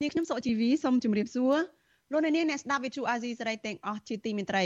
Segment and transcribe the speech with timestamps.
[0.00, 1.54] នាងខ្ញុំសុកជីវីសូមជម្រាបសួរ
[2.12, 4.64] លោកអ្នកនាងអ្នកស្ដាប់ Vithu Azisari ទាំងអស់ជាទីមេត្រី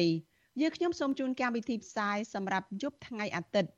[0.60, 3.70] យើងខ្ញុំសូមជូនកម្មវិធីផ្សាយសម្រាប់យប់ថ្ងៃអាទិត្យ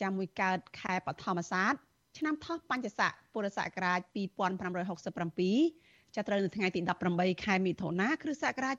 [0.00, 1.74] ចាំមួយកើតខែបឋមសាទ
[2.18, 6.80] ឆ្នាំថោះបញ្ញស័កពុរសករាជ2567ចាប់ត្រូវនៅថ្ងៃទី
[7.12, 8.76] 18ខែមិថុនាគ្រិស្តសករាជ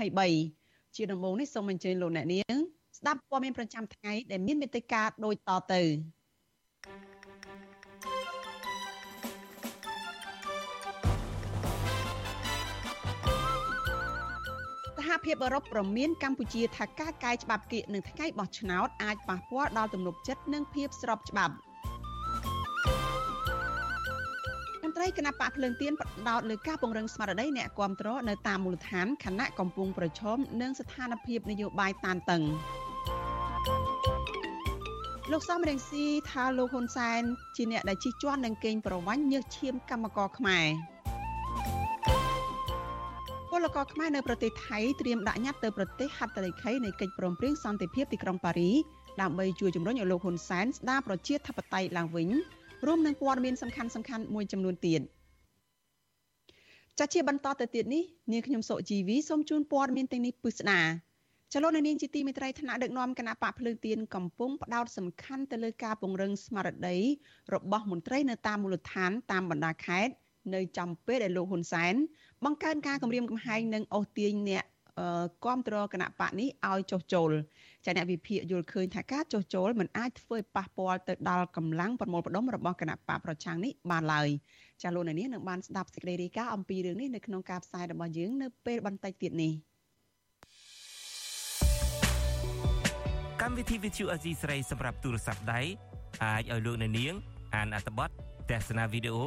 [0.00, 2.56] 2023ជាដំបូងនេះសូមអញ្ជើញលោកអ្នកនាង
[2.98, 5.82] ស្ដាប់ព័ត៌មានប្រចាំថ្ងៃដែលមានមេត្តាដូចតទៅ
[15.10, 21.54] សហភាពអឺរ៉ុបប្រមានកម្ពុជាថាការកែច្បាប់គៀកនឹងថ្ងៃបោះឆ្នោតអាចប៉ះពាល់ដល់ទំនុកចិត្តនិងភាពស្របច្បាប់
[24.82, 32.42] មន្ត្រីគណៈបកភ្លើងទៀនផ្ដោតលើការពង្រឹងស្មារតីអ្នកគ្រប់គ្រងនៅតាមមូលដ្ឋានគណៈកំពុងប្រឈមនឹងស្ថានភាពនយោបាយតានតឹង
[35.32, 37.22] លោកសំរងស៊ីថាលោកហ៊ុនសែន
[37.56, 40.66] ជាអ្នកដែលជិះជាន់នឹងកេងប្រវ័ញ្ចញើសឈាមកម្មករខ្មែរ
[43.60, 48.70] ពលករខ្មែរនៅប្រទេសថៃត្រៀមដាក់ញត្តិទៅប្រទេសហត្ថលេខីនៃកិច្ចព្រមព្រៀងសន្តិភាពទីក្រុងប៉ារី
[49.20, 52.28] ដើម្បីជួយជំរុញឲ្យលោកហ៊ុនសែនស្ដារប្រជាធិបតេយ្យឡើងវិញ
[52.86, 55.00] រួមនឹងព័ត៌មានសំខាន់សំខាន់មួយចំនួនទៀត
[56.98, 58.02] ចាជាបន្តទៅទៀតនេះ
[58.32, 60.80] នាងខ្ញុំសុជីវីសូមជូនព័ត៌មានទាំងនេះពិស្ដា
[61.52, 66.96] ចលនានាងជាទីមេត្រីថ្នាក់ដឹកនាំគណៈបកភ្លើងទៀនកំពុងផ្ដោតសំខាន់ទៅលើការពង្រឹងស្មារតី
[67.54, 70.14] របស់មន្ត្រីនៅតាមមូលដ្ឋានតាមបណ្ដាខេត្ត
[70.54, 71.94] នៅចំពេលដែលលោកហ៊ុនសែន
[72.44, 74.64] បង្កើនការគម្រាមកំហែងនិងអូសទាញអ្នក
[75.44, 77.30] គ្រប់គ្រងគណៈបកនេះឲ្យចុះចូល
[77.84, 84.28] ចាអ្នកវិភាគយល់ឃើញថាការចុះចូលមិនអាចធ្វើឲ្យប៉ះពាល់ទៅដល់កម្លាំងប្រមូលផ្ដុំរបស់គណៈបកប្រឆាំងនេះបានឡើយ
[84.82, 89.52] ចាលោកនាងនឹងបានស្ដាប់សេចក្តីរាយការណ៍អំពីរឿងនេះនៅក្នុងការផ្សាយរបស់យើងនៅពេលបន្តិចទៀតនេះ
[93.42, 95.60] កម្មវិធី Vithu Azizi ស្រីសម្រាប់ទូរស័ព្ទដៃ
[96.24, 97.14] អាចឲ្យលោកអ្នកនាង
[97.54, 98.10] អានអត្ថបទ
[98.50, 99.26] ទស្សនាវីដេអូ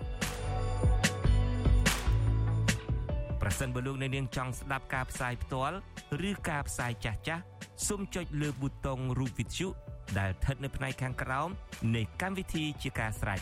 [3.41, 5.75] ប្រសិនបើលោកអ្នកនាងចង់ស្ដាប់ការផ្សាយផ្ទាល់
[6.29, 7.43] ឬការផ្សាយចាស់ចាស់
[7.87, 9.67] សូមចុចលើប៊ូតុងរូប Vithu
[10.17, 11.49] ដែលស្ថិតនៅផ្នែកខាងក្រោម
[11.95, 13.41] នៃកម្មវិធីជាការស្រេច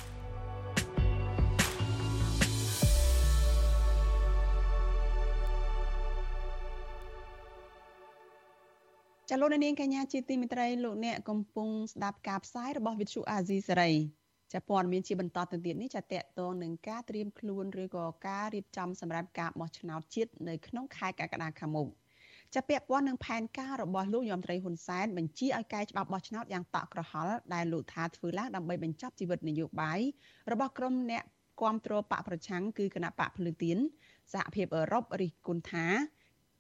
[9.30, 13.92] ចលនានាងកញ្ញាជាទីមេត្រីលោកអ្នកកំពុងស្ដាប់ការផ្សាយរបស់វិទ្យុអាស៊ីសេរី
[14.54, 21.88] ចាព័ត៌មានជាបន្តទៅទៀតនេះចាតកតងនឹងការត្រៀមខ្លួនឬក៏ការរៀបចំសម្រាប់ការបោះឆ្នោតជាតិនៅក្នុងខែកក្កដាខាងមុខ
[22.56, 30.00] ចាពាក់ព័ន្ធនឹងផែនការរបស់លោកយមត្រីហ៊ុនសែនបញ្ជាឲ្យកែច្បាប់បោះឆ្នោតយ៉ាងតក់ក្រហល់ដែលលោកថាធ្វើឡើងដើម្បីបញ្ចប់ជីវិតនយោបាយ
[30.52, 31.24] របស់ក្រុមអ្នក
[31.62, 33.78] គាំទ្របកប្រឆាំងគឺគណៈបកភ្លើងទៀន
[34.34, 35.86] សហភាពអឺរ៉ុបរិះគន់ថា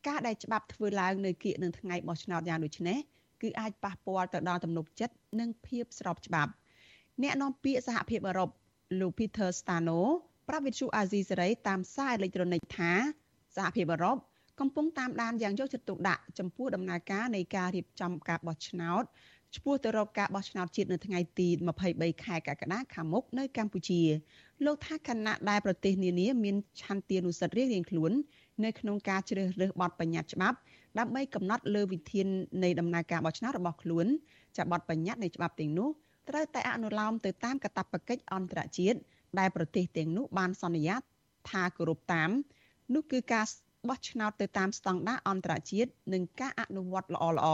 [0.07, 2.97] ការដែលច្បាប់ធ្វើឡើងនៅគៀកនឹងថ្ងៃបោះឆ្នោតយ៉ាងដូចនេះ
[3.41, 6.51] គឺអាចប៉ះពាល់ទៅដល់ទំនុកចិត្តនិងភាពស្របច្បាប់
[7.23, 8.49] អ្នកនាំពាក្យសហភាពអឺរ៉ុប
[8.99, 9.99] លោក Peter Stano
[10.47, 12.91] ប្រាប់វិទ្យុអាស៊ីសេរីតាមសារអេឡិចត្រូនិកថា
[13.55, 14.17] សហភាពអឺរ៉ុប
[14.59, 19.03] កំពុងតាមដានយ៉ាងយកចិត្តទុកដាក់ចំពោះដំណើរការនៃការរៀបចំការបោះឆ្នោត
[19.55, 21.47] ឆ្ពោះទៅរកការបោះឆ្នោតជាតិនៅថ្ងៃទី
[21.85, 24.01] 23ខែកក្កដាខាងមុខនៅកម្ពុជា
[24.65, 28.11] លោកថាគណៈដែលប្រទេសនានាមានឆន្ទានុសិទ្ធិរៀងៗខ្លួន
[28.63, 30.57] នៅក្នុងការជ្រើសរើសបទបញ្ញត្តិច្បាប់
[30.99, 32.27] ដើម្បីកំណត់លើវិធាន
[32.63, 34.05] នៃដំណើរការបោះឆ្នោតរបស់ខ្លួន
[34.57, 35.89] ចាបទបញ្ញត្តិនៃច្បាប់ទាំងនោះ
[36.27, 38.99] ត្រូវតែអនុលោមទៅតាមកាតព្វកិច្ចអន្តរជាតិ
[39.39, 40.95] ដែលប្រទេសទាំងនោះបានសន្យា
[41.49, 42.29] ថាគោរពតាម
[42.93, 43.45] នោះគឺការ
[43.89, 47.47] បោះឆ្នោតទៅតាមស្តង់ដារអន្តរជាតិនិងការអនុវត្តល្អល្អ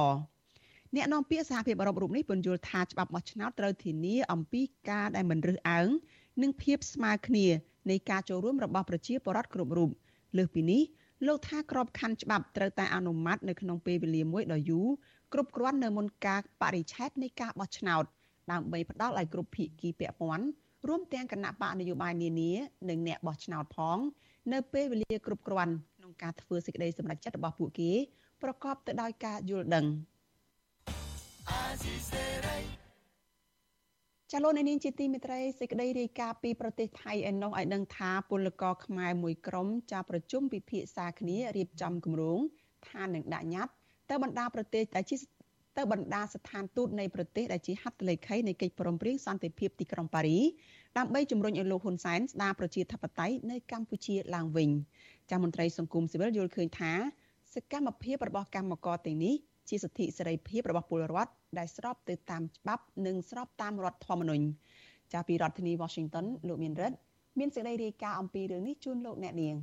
[0.96, 5.88] អ្នកនាំពាក្យសហភាពអឺរ៉ុបរូបនេះពន្យល់ថាច្បាប់បោះឆ្នោតត្រូវធានាអំពីការដែលមិនរើសអើង
[6.42, 7.48] និងភាពស្មើគ្នា
[7.90, 9.90] នៃការចូលរួមរបស់ប្រជាពលរដ្ឋគ្រប់រូប
[10.38, 10.82] លើសពីនេះ
[11.28, 14.88] លោកថាក្របខ័ណ្ឌច្បាប់ត្រូវតែអនុម័តនៅក្នុងពេលវេលាមួយដ៏យូរ
[15.34, 18.04] គ្រប់គ្រាន់នៅមុនការបរិច្ឆេទនៃការបោះឆ្នោត
[18.52, 20.46] ដើម្បីផ្ដល់ឲ្យគ្រប់ភាគីពាក់ព័ន្ធ
[20.88, 22.52] រួមទាំងគណៈបកនយោបាយនានា
[22.90, 23.98] និងអ្នកបោះឆ្នោតផង
[24.54, 27.92] នៅពេលវេលាគ្រប់គ្រាន់ក្នុងការធ្វើសេចក្តីសម្រេចចិត្តរបស់ពួកគេ
[28.44, 29.86] ប្រកបទៅដោយការយល់ដឹង
[34.32, 42.40] ចាលោកនាងជាទីមេត្រីសេចក្តីរាយការណ៍ពីប្រទេសថៃឯណោះឲ្យដឹងថាពលករខ្មែរមួយក្រុមចាប្រជុំពិភាក្សាគ្នារៀបចំគម្រោង
[42.90, 43.74] ថានឹងដាក់ញត្តិ
[44.10, 45.16] ទៅបណ្ដាប្រទេសដែលជា
[45.78, 50.40] ទៅបណ្ដាស្ថានទូតនៃប្រទេសដែលជាហត្ថលេខីនៃកិច្ចព្រមព្រៀងសន្តិភាពទីក្រុងប៉ារី
[50.98, 54.70] ដើម្បីជំរុញឲ្យលោកហ៊ុនសែនស្ដារប្រជាធិបតេយ្យនៅកម្ពុជាឡើងវិញ
[55.32, 56.94] ចាមន្ត្រីសង្គមស៊ីវិលយល់ឃើញថា
[57.54, 59.36] សកម្មភាពរបស់កម្មករទាំងនេះ
[59.70, 64.46] ជាសិទ្ធិសេរីភាពរបស់ពលរដ្ឋដែលស្របទៅតាមច្បាប់និងស្របតាមរដ្ឋធម្មនុញ្ញ
[65.14, 66.98] ចាពីរដ្ឋធានី Washington លោកមានរិទ្ធ
[67.40, 69.56] មានសេចក្តីរាយការណ៍អំពីរឿងនេះជូនលោកអ្នកនាង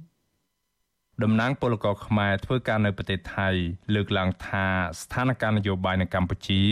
[1.20, 3.48] តំណាងពលករខ្មែរធ្វើការនៅប្រទេសថៃ
[3.94, 4.66] លើកឡើងថា
[5.00, 6.62] ស្ថានភាពនយោបាយនៅកម្ពុជា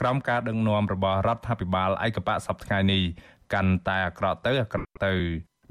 [0.00, 3.02] ក្រោមការដឹកនាំរបស់រដ្ឋាភិបាលឯកបកសពថ្ងៃនេះ
[3.52, 5.14] កាន់តែអាក្រក់ទៅអាក្រក់ទៅ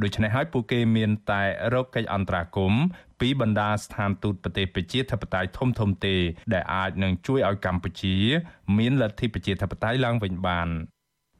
[0.02, 1.44] ដូច្នេះហើយពួកគេមានតែ
[1.74, 2.84] រកកិច្ចអន្តរាគមន៍
[3.20, 6.16] ពីបណ្ដាស្ថានទូតប្រទេសប្រជាធិបតេយ្យធំធំទេ
[6.54, 8.16] ដែលអាចនឹងជួយឲ្យកម្ពុជា
[8.78, 10.70] មានលទ្ធិប្រជាធិបតេយ្យឡើងវិញបាន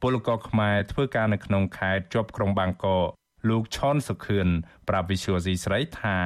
[0.02, 3.08] ពលករខ្មែរធ្វើការនៅក្នុងខេត្តជាប់ក្រុងបាងកក
[3.48, 4.48] លោកឆនសុខឿន
[4.88, 6.18] ប្រាប់វិសុយស៊ីស្រីថា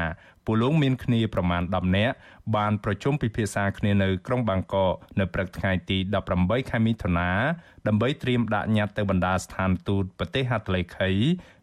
[0.46, 2.14] ពលលោកមានគ្នាប្រមាណ10នាក់
[2.56, 5.98] បានប្រជុំពិភាក្សាគ្នានៅក្រុងបាងកកនៅព្រឹកថ្ងៃទី
[6.34, 7.30] 18ខែមិថុនា
[7.86, 11.10] ដើម្បីត្រៀមដាក់ញត្តិទៅបណ្ដាស្ថានទូតប្រទេសហត្ថលេខី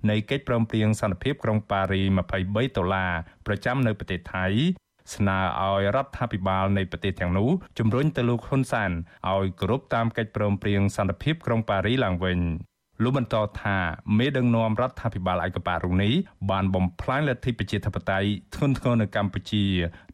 [0.10, 2.02] នៃកិច្ចព្រមព្រៀងសន្តិភាពក្រុងប៉ារី
[2.40, 3.12] 23ដុល្លារ
[3.48, 4.48] ប្រចាំនៅប្រទេសថៃ
[5.16, 7.50] ស្នើឲ្យរដ្ឋាភិបាលនៃប្រទេសទាំងនោះ
[7.80, 8.92] ជំរុញទៅលោកហ៊ុនសែន
[9.32, 12.40] ឲ្យគោរពតាមកិច្ចព្រមព្រៀងសន្តិភាពក្រុងប៉ារីឡើងវិញ
[13.04, 13.78] លោកបន្តថា
[14.18, 16.14] មេដឹកនាំរដ្ឋាភិបាលឯកបៈរុងនេះ
[16.52, 19.66] បានបំផ្លាញលទ្ធិប្រជាធិបតេយ្យធ្ងន់ធ្ងរនៅកម្ពុជា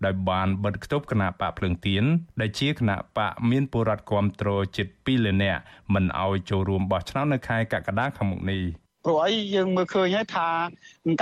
[0.06, 2.04] ដោយបានបិទគប់គណៈបកភ្លើងទៀន
[2.42, 5.62] ដែលជាគណៈបកមានពលរដ្ឋគ្រប់គ្រងជិត2លាននាក់
[5.94, 8.64] មិនឲ្យចូលរួមបោះឆ្នោតនៅខែកក្កដាខាងមុខនេះ
[9.06, 10.50] ព្រោះអីយើងមើលឃើញហើយថា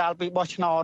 [0.00, 0.82] កាលពីបោះឆ្នោត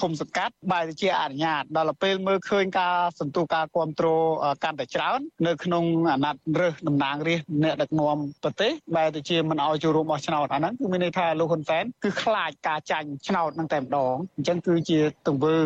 [0.00, 4.22] ឃុំសង្កាត់បែរជាអនុញ្ញាតដល់ពេលមើលឃើញការសន្ទុះការគ្រប់គ្រង
[4.64, 15.56] កាន់តែច្រើន នៅក្នុងអាណត្តិរើសតំណាងរាស្ត្រអ្នកដឹកនាំប្រទេសបែរទៅជាមិនអោយចូលរួមបោះឆ្នោតអាហ្នឹងគឺមានន័យថាលោកហ៊ុនសែនគឺខ្លាចការចាញ់ឆ្នោតហ្នឹងតែម្ដងអញ្ចឹងគឺជាទង្វើ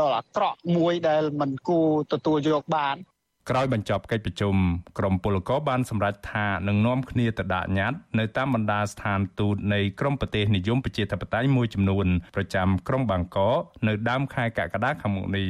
[0.00, 2.96] ដ៏អាក្រក់មួយដែលមិនគួរទទួលយកបាន
[3.50, 4.54] ក្រោយបញ្ចប់កិច្ចប្រជុំ
[4.98, 15.48] ក្រមពលករបានសម្រេចថានឹងនាំគ្នាទៅដាក់ញត្តិនៅតាមបណ្ដាស្ថានទូតនៃក្រមប្រទេសនិយមប្រជាធិបតេយ្យមួយចំនួនប្រចាំក្រុងបាងកកនៅដើមខែកក្កដាខាងមុខនេះ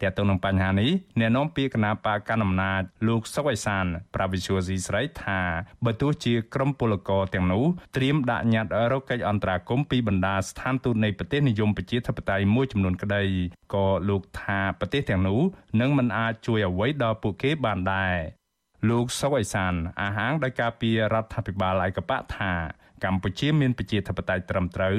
[0.00, 3.84] ទាក់ទងនឹងបញ្ហានេះអ្នកនាំពាក្យគណៈបកកណ្ដាលអំណាចលោកសុកអេសាន
[4.14, 5.40] ប្រាវិសុយស៊ីស្រីថា
[5.84, 7.64] បើទោះជាក្រមពលករទាំងនោះ
[7.96, 13.22] ត្រៀមដាក់ញត្តិរកកិច្ចអន្តរាគមន៍ពីបណ្ដាស្ថានទូតនៃប្រទេសនិយមប្រជាធិបតេយ្យមួយចំនួនក្តី
[13.74, 15.40] ក៏លោកថាប្រទេសទាំងនោះ
[15.80, 18.16] នឹងមិនអាចជួយអ្វីដល់ពួកគេបានដែរ
[18.88, 22.52] លោកសុកអេសានអាហាងដោយការពីរដ្ឋាភិបាលឯកបៈថា
[23.04, 24.98] កម្ពុជាមានប្រជាធិបតេយ្យត្រឹមត្រូវ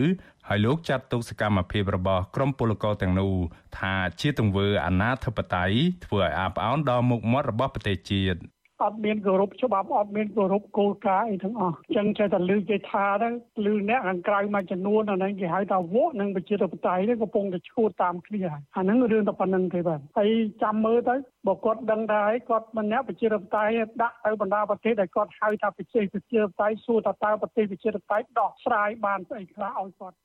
[0.52, 3.34] ហើយលោកចាត់ទុកសកម្មភាពរបស់ក្រមពលករទាំងនោះ
[3.78, 8.40] ថាជាទង្វើអនាធិបតេយ្យធ្វើឲ្យអាប់អោនដល់មុខមាត់របស់ប្រទេសជាតិ
[8.84, 13.30] អត់មានគោរពច្បាប់អត់មានគោរពគោលការណ៍អីទាំងអស់អញ្ចឹងចេះតែលឺគេថាទៅ
[13.66, 20.30] លឺអ្នកខាងក្រៅមួយចំនួនអាហ្នឹងគេហៅថាវក់និងប្រជាធិបតេយ្យនេះកំពុងតែឈួតតាមគ្នាហើយអាហ្នឹងរឿងតែប៉ុណ្្នឹងទេបាទហើយ
[20.64, 21.16] ចាំមើលទៅ
[21.48, 30.18] បើគាត់ដឹងថាហើយគាត់ម្នាក់ប្រជាធិបតេយ្យដាក់ទៅបណ្ដាប្រទេសដែលគាត់ហៅថាប្រជាធិបតេយ្យសួរថាតើប្រទេសប្រជាធិបតេយ្យដោះស្រាយបានស្អីខ្លះឲ្យគាត់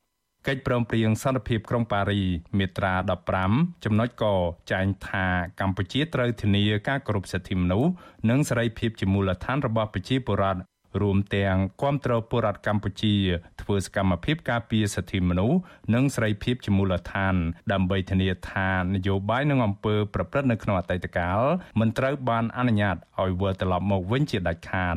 [0.49, 2.23] កិច្ចព្រមព្រៀងសន្តិភាពក្រុងប៉ារី
[2.58, 2.94] មាត្រា
[3.38, 4.24] 15ចំណុចក
[4.72, 5.27] ចែងថា
[5.60, 7.91] កម្ពុជាត្រូវធានាការគោរពសិទ្ធិមនុស្ស
[8.31, 10.60] និងសេរីភាពជាមូលដ្ឋានរបស់ប្រជាពលរដ្ឋ
[11.03, 13.15] រួមទាំងគាំទ្រពលរដ្ឋកម្ពុជា
[13.63, 15.58] ធ្វើសកម្មភាពការពារសិទ្ធិមនុស្ស
[15.94, 17.34] និងសេរីភាពជាមូលដ្ឋាន
[17.72, 21.41] ដើម្បីធានាថានយោបាយនិងអំពើប្រព្រឹត្តនៅក្នុងអតីតកាល
[21.81, 24.96] មិនត្រូវបានអនុញ្ញាតឲ្យវិលត្រឡប់មកវិញជាដាច់ខាត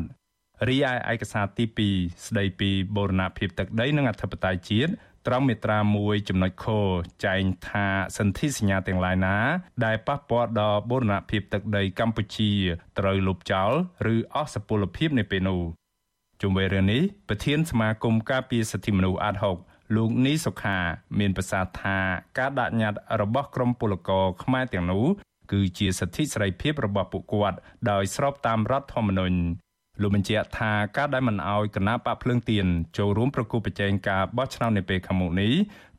[0.67, 4.91] រីឯឯកសារទី2ស្ដីពីបូរណភាពទឹកដីនិងអធិបតេយ្យជាតិ
[5.27, 6.67] ត្រង់មាត្រា1ចំណុចខ
[7.25, 7.85] ចែងថា
[8.17, 9.37] សន្ធិសញ្ញាទាំងឡាយណា
[9.85, 12.51] ដែលប៉ះពាល់ដល់បូរណភាពទឹកដីកម្ពុជា
[12.99, 13.71] ត្រូវលុបចោល
[14.13, 15.61] ឬអស់សុពលភាពនៅពេលនោះ
[16.41, 19.57] ជុំវិញរឿងនេះប្រធានសមាគមការពារសិទ្ធិមនុស្សអាត់ហុក
[19.95, 20.77] លោកនីសុខា
[21.19, 21.97] មានប្រសាសន៍ថា
[22.37, 25.05] ការដាក់ញត្តិរបស់ក្រមពលករខ្មែរទាំងនោះ
[25.51, 27.57] គឺជាសិទ្ធិសេរីភាពរបស់ពួកគាត់
[27.91, 29.37] ដោយស្របតាមរដ្ឋធម្មនុញ្ញ
[30.01, 32.65] លោកបញ្ជាក់ថាការដែលមិនអោយគណៈបកភ្លើងទៀន
[32.97, 35.53] ចូលរួមប្រគល់ប្រជែងការបោះឆ្នោតនៅពេលខាងមុខនេះ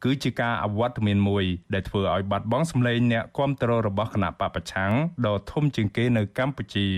[0.05, 4.93] គឺជាការអវត្តមានមួយដែលធ្វើឲ្យបាត់បង់សម្លេងអ្នកគ្រប់គ្រងរបស់គណៈបកប្រឆាំង
[5.27, 6.89] ដ៏ធំជាងគេនៅកម្ពុជា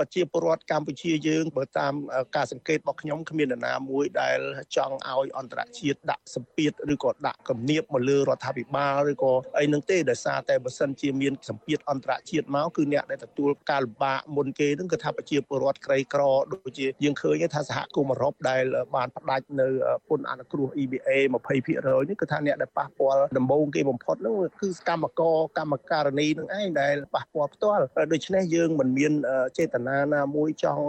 [0.00, 1.94] ប្រជាពលរដ្ឋកម្ពុជាយើងបើតាម
[2.36, 4.38] ការសង្កេតរបស់ខ្ញុំគ្មាននរណាមួយដែល
[4.76, 18.64] ចង់ឲ្យអន្តរជាតិដាក់សម្ពាធឬក៏ដាក់គំនាបមកលើរដ្ឋាភិបាលឬក៏អីនឹងទេដោយសារតែបើសិនជាមានសម្ពាធអន្តរជាតិមកគឺអ្នកដែលទទួលការលំបាកមុនគេនឹងគឺថាប្រជាពលរដ្ឋក្រីក្រដូចជាយើងឃើញថាសហគមន៍អឺរ៉ុបដែល
[18.94, 19.68] បានផ្ដាច់នៅ
[20.08, 21.10] ពន្ធអនុគ្រោះ EBA
[21.60, 29.12] 20%នេះគឺថាអ្នកដែលប៉ះពាល់ដំបូងគេបំផុតនោះគឺកម្មករកម្មការនីនឹងឯងដែលប៉ះពាល់ផ្ទាល់ដូច្នេះយើងមិនមាន
[29.58, 30.84] ចេតនាណាមួយចង់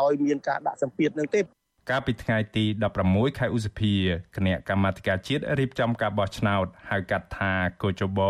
[0.00, 1.42] ឲ្យមានការដាក់សម្ពាធនឹងទេ
[1.90, 2.64] កាលពីថ្ងៃទី
[3.02, 3.94] 16ខែឧសភា
[4.36, 8.20] គណៈកម្មាធិការជាតិរៀបចំការបោះឆ្នោតហៅកាត់ថាកោជប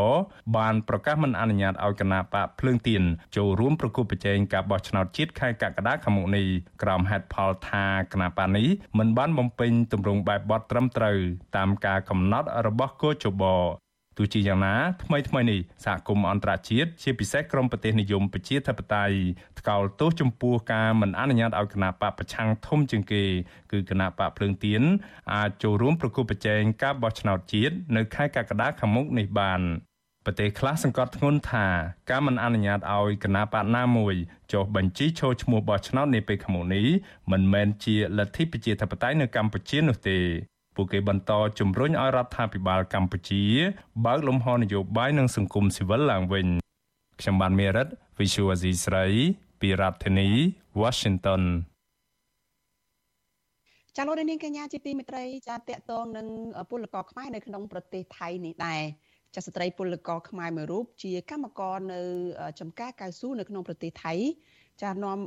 [0.56, 3.02] បានប្រកាសមិនអនុញ្ញាតឲ្យគណៈបកភ្លើងទៀន
[3.36, 6.46] ចូលរួមប្រគល់ប្រជែងការបោះឆ្នោតជាតិខែកក្កដាខាងមុខនេះ
[6.82, 11.18] ក្រោមហេតុផលថាគណៈបកនេះមិនបានបំពេញទម្រង់បែបបទត្រឹមត្រូវ
[11.56, 13.44] តាមការកំណត់របស់កោជប
[14.22, 14.74] ទោះជាយ៉ាងណា
[15.04, 19.16] ថ្មីថ្មីនេះសហគមន៍អន្តរជាតិជាពិសេសក្រមប្រទេសនិយមប្រជាធិបតេយ្យ
[19.60, 23.22] ថ្កោលទោសចំពោះការមិនអនុញ្ញាតឲ្យគណៈបកប្រឆាំងធំជាងគេ
[23.72, 24.82] គឺគណៈបកភ្លើងទៀន
[25.34, 29.60] អាចចូលរួមប្រគល់ប្រជែងការបោះឆ្នោតជាតិនៅខែកក្កដាខាងមុខនេះបាន
[30.26, 31.66] ប្រទេសខ្លះសង្កត់ធ្ងន់ថា
[32.10, 34.14] ការមិនអនុញ្ញាតឲ្យគណៈបកណាមួយ
[34.52, 36.86] ចុះបញ្ជីចូលឈ្មោះបោះឆ្នោតនាពេលខាងមុខនេះ
[37.32, 40.18] មិនមែនជាលទ្ធិប្រជាធិបតេយ្យនៅកម្ពុជានោះទេ
[40.74, 43.44] ពួកគេបន្តជំរុញឲ្យរដ្ឋាភិបាលកម្ពុជា
[44.04, 46.46] បើកលំហនយោបាយនិងសង្គមស៊ីវិលឡើងវិញ
[47.20, 47.88] ខ្ញុំបានមេរិត
[48.18, 49.06] Visual Asia ស្រី
[49.60, 50.28] ពីរដ្ឋធានី
[50.80, 51.42] Washington
[53.96, 56.26] ចាលោកនាងកញ្ញាជាទីមេត្រីចាតកតងនឹង
[56.70, 58.82] ពលករខ្មែរនៅក្នុងប្រទេសថៃនេះដែរ
[59.34, 62.00] ចាស្ត្រីពលករខ្មែរមួយរូបជាកម្មករនៅ
[62.60, 64.14] ចំការកៅស៊ូនៅក្នុងប្រទេសថៃ
[64.82, 65.18] ចានាំ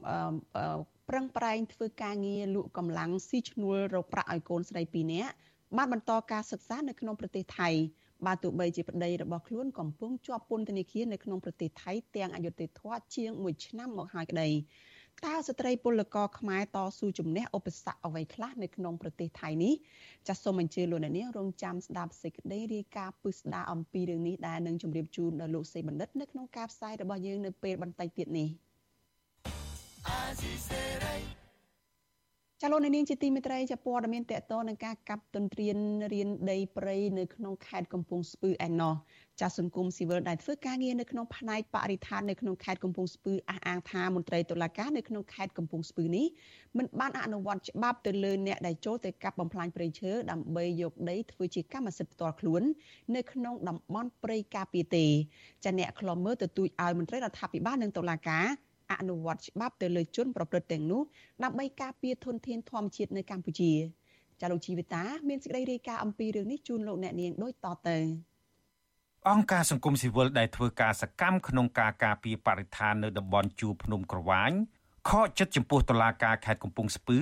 [1.09, 5.31] ប្រឹងប្រែងធ្វើការងារលក់កម្លាំងស៊ីឈ្នួលរកប្រាក់ឲ្យកូនស្រី2នាក់
[5.77, 7.69] បានបន្តការសិក្សានៅក្នុងប្រទេសថៃ
[8.25, 14.49] បាទទោះបីជាប្តីរបស់ខ្លួនកំពុងជាប់ពន្ធនាគារនៅក្នុងប្រទេសថៃទាំងអយុធធម៌ជាង1ឆ្នាំមកហើយក្តី
[15.25, 19.73] តើស្ត្រីពលករខ្មែរតស៊ូជំនះឧបសគ្គអ្វីខ្លះនៅក្នុងប្រទេសថៃនេះ
[20.27, 28.49] ចាសសូមអញ្ជើញលោកអ្នកនាងរងចាំស្ដាប់សេចក្តីរាយការណ៍ពិស្ដារអំពីរឿងនេះដែលនឹងជម្រាបជូនដល់លោកសេបណ្ឌិតនៅក្នុងការផ្សាយរបស់យើងនៅពេលបន្តិចទៀតនេះ
[32.61, 35.77] ចាលោកនាងជាទីមេត្រីចាព័ត៌មានតកតនឹងការកាប់ទន្ទ្រាន
[36.13, 38.93] រៀនដីព្រៃនៅក្នុងខេត្តកំពង់ស្ពឺឯណោះ
[39.41, 46.25] ចាសង្គមស៊ីវិលដែលធ្វើការងារនៅក្នុងផ្នែកបរិស្ថាននៅក្នុងខេត្តកំពង់ស្ពឺអះអាងថាមន្ត្រីតុលាការនៅក្នុងខេត្តកំពង់ស្ពឺនេះ
[46.77, 52.61] មិនបានអនុវត្តច្បាប់ទៅលើអ្នកដែលចូលទៅកាប់បំផ្លាញព្រៃឈើដើម្បីយកដីធ្វើជាកម្មសិទ្ធិផ្ទាល់ខ្លួន
[53.15, 55.05] នៅក្នុងតំបន់ព្រៃការពារទេ
[55.65, 58.45] ចាអ្នកខ្លំមើលទទូចឲ្យមន្ត្រីរដ្ឋាភិបាលនិងតុលាការ
[58.91, 61.01] អនុវត្តច្បាប់ទៅលើជនប្រព្រឹត្តទាំងនោះ
[61.43, 63.73] ដើម្បីការពារធនធានធម្មជាតិនៅកម្ពុជា
[64.41, 67.97] ចាលោកជីវិតាមានសេចក្តីរាយការណ៍អំពីរឿងនេះជូនលោកអ្នកនាងដូចតទៅ
[69.29, 74.51] អង្គការសង្គមស៊ីវិលដែលធ្វើការសកម្មក្នុងការការពារបរិស្ថាននៅតំបន់ជួរភ្នំក្រវាញ
[75.09, 77.19] ខកចិត្តចំពោះតុលាការខេត្តកំពង់ស្ពឺ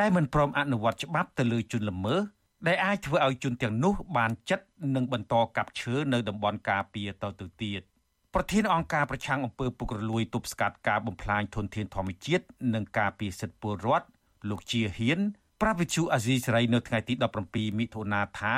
[0.00, 2.20] ដែលមិនព្រមអនុវត្តច្បាប់ទៅលើជនល្មើស
[2.66, 7.82] ដែលអាចធ្វើឲ្យជនទាំងនោះបានចិត្តនិងបន្តកាប់ឈើនៅតំបន់ការពារតទៅទៀត។
[8.38, 14.06] ប្រធានអង្គការប្រឆាំងអំពើពុករលួយទប់ស្កាត់ការបំផ្លាញធនធានធម្មជាតិនិងការពារសិទ្ធិពលរដ្ឋ
[14.50, 15.20] លោកជាហ៊ាន
[15.60, 17.14] ប្រាប់វិទ្យុអាស៊ីសេរីនៅថ្ងៃទី
[17.46, 18.54] 17មិថុនាថា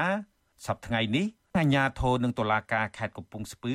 [0.66, 1.26] សប្តាហ៍ថ្ងៃនេះ
[1.58, 3.74] អាជ្ញាធរនិងតុលាការខេត្តកំពង់ស្ពឺ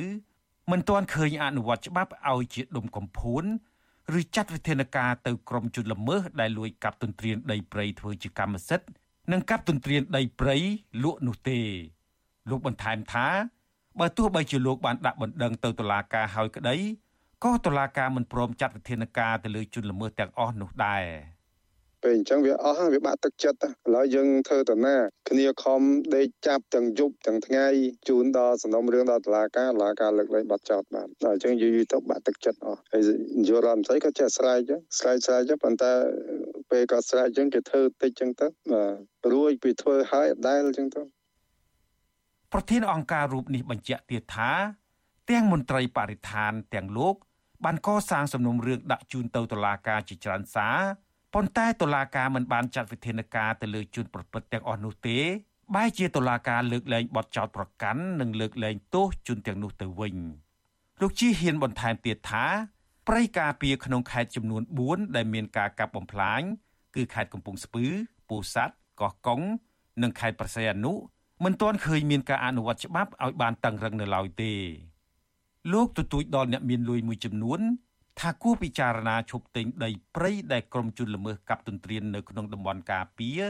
[0.70, 3.44] មិនទាន់ឃើញអនុវត្តច្បាប់ឲ្យជាដុំកំភួន
[4.18, 8.88] ឬចាត់វិធានការទៅក្រុមជនល្មើសដែលលួចកាប់ទន្ទ្រានដីព្រៃធ្វើជាកម្មសិទ្ធិ
[9.32, 10.56] និងកាប់ទន្ទ្រានដីព្រៃ
[11.04, 11.60] លក់នោះទេ
[12.50, 13.28] លោកបន្ថែមថា
[14.00, 16.76] បើទោះបីជាលោកបានដាក់បណ្ដឹងទៅតុលាការហើយក្តី
[17.44, 21.04] ក៏តុលាការមិនព្រមចាត់វិធានការទៅលើជនល្មើសទាំងអស់នោះដែរ
[22.04, 24.96] ពេលអញ្ចឹងវាអស់វាបាក់ទឹកចិត្តឥឡូវយើងធ្វើទៅណា
[25.30, 25.80] គ្នាខំ
[26.16, 27.66] ដេកចាប់ទាំងយប់ទាំងថ្ងៃ
[28.08, 33.02] ជូនដល់សំណុំរឿងដល់តុលាការតុលាការលើកលែងបាត់ចោតបានដល់អញ្ចឹងយូរយូរទៅបាក់ទឹកចិត្តអស់ហើយ
[33.40, 35.92] នយោបាយរដ្ឋមន្ត្រីក៏ចេះស្រែកស្រែកស្រែកប៉ុន្តែ
[36.70, 38.84] ពេលក៏ស្រែកអញ្ចឹងគេធ្វើតិចអញ្ចឹងទៅបា
[39.24, 41.02] ទរួចពីធ្វើហើយអត់ដែលអញ្ចឹងទៅ
[42.56, 44.50] ប្រធានអង្គការរូបនេះបញ្ជាក់ទៀតថា
[45.30, 47.14] ទាំងមន្ត្រីបរិស្ថានទាំងលោក
[47.64, 50.78] បានកសាងសំណុំរឿងដាក់ជូនទៅតុលាការជាច្រើនសារ
[51.34, 55.18] ប៉ុន្តែតុលាការមិនបានចាត់វិធានការទៅលើជនប្រព្រឹត្តទាំងអស់នោះទេ
[55.74, 60.16] បែរជាតុលាការលើកលែងបទចោទប្រកាន់និងលើកលែងទោសជនទាំងនោះទៅវិញ
[61.00, 62.46] លោកជីហ៊ានបន្ថែមទៀតថា
[63.08, 66.40] ព្រៃការពារក្នុងខេត្តចំនួន4ដែលមានការកាប់បំផ្លាញ
[66.94, 67.86] គឺខេត្តកំពង់ស្ពឺ
[68.28, 69.40] ពោធិ៍សាត់កោះកុង
[70.02, 70.92] និងខេត្តប្រស័យអនុ
[71.42, 74.52] មិនទាន់ឃើញមានការអនុវត្តច្បាប់ឲ្យបានតឹងរឹងនៅឡើយទេ
[75.72, 77.60] លោកទទូចដល់អ្នកមានលុយមួយចំនួន
[78.20, 83.40] ថាគួរពិចារណាឈប់ទិញដីព្រៃដែលក្រុមជនល្មើសកាប់ទន្ទ្រាននៅក្នុងតំបន់ការពារ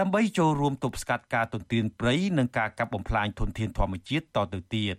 [0.00, 4.96] ដើម្បីចូលរួមទប់ស្កាត់ការទន្ទ្រានព្រៃនិងការកាប់បំផ្លាញធនធានធម្មជាតិតទៅទៀត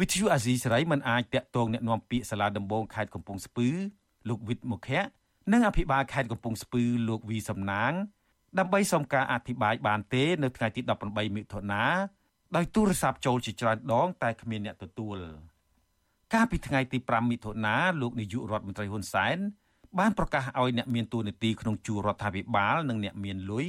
[0.00, 3.68] វិទ្យុអាស៊ីសេរីមិនអាចតាក់ទងអ្នកនាំពាក្យសាលាដំបងខេត្តកំពង់ស្ពឺ
[4.28, 5.02] លោកវិទ្យមុខៈ
[5.52, 7.92] និងអភិបាលខេត្តកំពង់ស្ពឺលោកវីសំណាង
[8.58, 11.82] ដើម្បីសុំការអធិប្បាយបានទេនៅថ្ងៃទី18មិថុនា
[12.56, 15.18] ដោយទូរស័ព្ទចូលជាច្រើនដង តែគ្មានអ្នកទទួល
[16.34, 19.36] កាលពីថ្ងៃទី5មិថុនាលោកនាយករដ្ឋមន្ត្រីហ៊ុនសែន
[19.98, 23.66] បានប្រកាសឲ្យអ្នកមានទួនាទីក្នុងជួររដ្ឋាភិបាលនិងអ្នកមានលុយ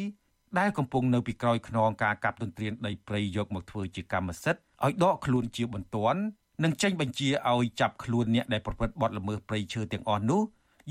[0.60, 6.22] ដែលកំពុងនៅពីក្រោយខ្នងការកាប់ទន្ទ្រានដីព្រៃយកមកធ្វើជាកម្មសិទ្ធិឲ្យដកខ្លួនជាបន្ទាន់
[6.64, 10.42] និងចេញបញ្ជាឲ្យចាប់ខ្លួនអ្នកដែលប្រព្រឹត្តបទល្មើសព្រៃឈើទាំងអស់នោះ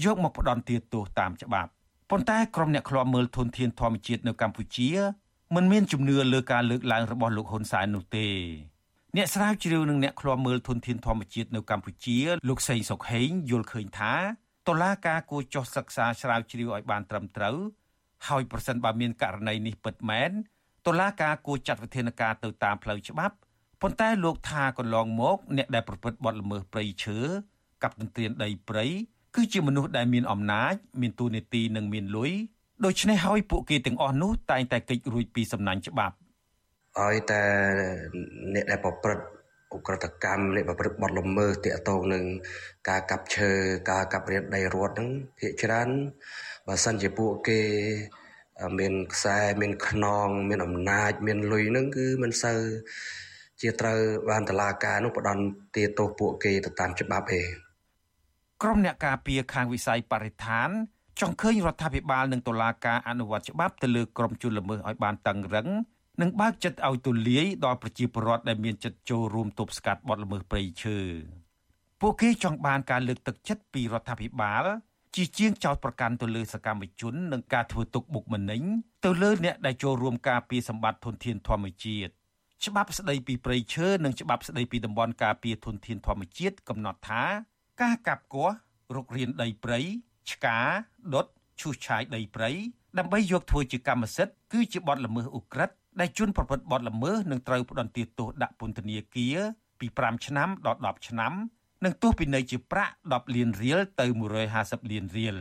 [0.04, 1.70] យកមកផ្ដន់ទាទោសតាមច្បាប់
[2.10, 4.90] ប៉ុន្តែក្រុមអ្នកឃ្លាំមើលធនធានធម្មជាតិនៅកម្ពុជា
[5.54, 8.28] មិនមានជំនឿលើការលើកឡើងរបស់លោកហ៊ុនសែននោះទេ
[9.16, 14.14] អ្នកស្រាវជ្រាវនិងអ្នកឃ្លាំមើលធនធានធម្មជាតិនៅកម្ពុជា លោកសេងសុកហេងយល់ឃើញថា
[14.68, 17.56] តុលាការគួរចុះសិក្សាស្រាវជ្រាវឲ្យបានត្រឹមត្រូវ
[18.28, 20.30] ហើយប្រសិនបើមានករណីនេះពិតមែន
[20.86, 23.34] តុលាការគួរចាត់វិធានការទៅតាមផ្លូវច្បាប់
[23.82, 27.18] ប៉ុន្តែលោកថាកន្លងមក អ្នកដែលប្រព្រឹត្តបទល្មើសព្រៃឈើ
[27.82, 28.86] កັບទន្ទ្រានដីព្រៃ
[29.34, 32.32] គឺជាមនុស្សដែលមានអំណាចមានទូនាទីនិងមានលុយ
[32.84, 36.14] ដូច្នេះហើយពួកគេទាំងអស់នោះតែងតែគេចរួចពីសំណាញ់ច្បាប់
[36.98, 37.42] ឲ្យតែ
[38.54, 39.24] អ្នកដែលប្រព្រឹត្ត
[39.72, 42.24] អ ுக ្រិតកម្មអ្នកប្រព្រឹត្តបទល្មើសតាក់ទងនឹង
[42.88, 43.50] ការកាប់ឈើ
[43.90, 45.08] ការកាប់រានដីរដ្ឋហ្នឹង
[45.38, 45.88] ភាគច្រើន
[46.66, 47.60] បើសិនជាពួកគេ
[48.78, 52.60] មានខ្សែមានខ្នង មានអំណាច មានលុយហ្នឹងគឺមិនសូវ
[53.60, 55.42] ជាត្រូវបានតឡាការនោះផ្ដន់
[55.76, 57.40] ទាទោសពួកគេទៅតាមច្បាប់ទេ
[58.62, 60.68] ក្រុមអ្នកការពារខាងវិស័យបរិស្ថាន
[61.20, 65.68] ចង់ឃើញរដ្ឋាភិបាលនិងតុលាការអនុវត្តច្បាប់ទៅលើក្រុមជនល្មើសឲ្យបានតឹងរឹង
[66.20, 70.98] និងបើកចិត្តឲ្យទូលាយដល់ប្រជាពលរដ្ឋដែលមានចិត្តចូលរួមទប់ស្កាត់បទល្មើសព្រៃឈើ
[72.00, 74.64] ពួកគេចង់បានការលើកទឹកចិត្តពីរដ្ឋាភិបាល
[75.14, 78.62] ជាជាងចោតប្រកាន់ទៅលើសកម្មជននិងការធ្វើទុកបុកម្នេញ
[79.04, 82.12] ទៅលើអ្នកដែលចូលរួមការពារសម្បត្តិធនធានធម្មជាតិ
[82.64, 87.24] ច្បាប់ស្តីពីព្រៃឈើនិងច្បាប់ស្តីពីតំបន់ការពារធនធានធម្មជាតិកំណត់ថា
[87.82, 88.56] ការកាប់គាស់
[88.94, 89.80] រុករានដីព្រៃ
[90.30, 90.58] ឆ្កា
[91.14, 91.26] ដុត
[91.60, 92.50] ឈូសឆាយដីព្រៃ
[92.98, 99.36] ដើម្បីយកធ្វើជាកម្មសិទ្ធិគឺជាបទល្មើសឧក្រិដ្ឋដែលជនប្រព្រឹត្តបទល្មើសនឹងត្រូវផ្តន្ទាទោសដាក់ពន្ធនាគារ
[99.80, 101.32] ពី5ឆ្នាំដល់10ឆ្នាំ
[101.84, 104.06] និងទោសពិន័យជាប្រាក់10លានរៀលទៅ
[104.48, 105.36] 150លានរៀល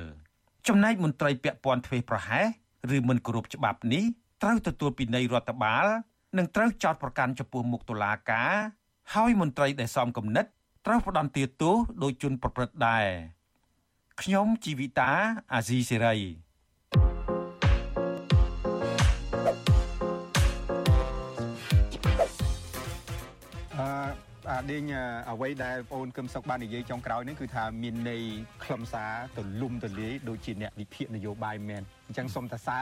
[0.67, 2.45] ចំណែកមន្ត្រីពាក់ព័ន្ធធ្វេសប្រហែស
[2.95, 4.03] ឬមិនគោរពច្បាប់នេះ
[4.43, 5.85] ត្រូវទទួលពិន័យរដ្ឋបាល
[6.37, 8.53] និងត្រូវចោទប្រកាន់ចំពោះមុខតុលាការ
[9.13, 10.45] ហើយមន្ត្រីដែលសំគំនិត
[10.89, 13.07] ត្រូវផ្តន្ទាទោសដោយជនប្រព្រឹត្តដែរ
[14.21, 15.11] ខ្ញុំជីវិតា
[15.53, 16.15] អាស៊ីសេរី
[24.71, 24.83] ដេញ
[25.31, 28.23] អ្វីដែលបងអូនកឹមសុខបាននិយាយចុងក្រោយនេះគឺថាមានន័យ
[28.63, 32.79] ខ្លឹមសារទលំទលាយដូចជាអ្នកវិភាគនយោបាយមែនអញ្ចឹងសូមតសា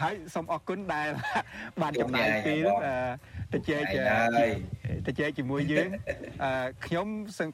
[0.00, 1.08] ហើយសូមអរគុណដែល
[1.82, 2.66] បានចំណាយពេល
[3.52, 3.82] ទៅជែក
[5.06, 5.88] ទៅជែកជាមួយយើង
[6.86, 7.06] ខ្ញុំ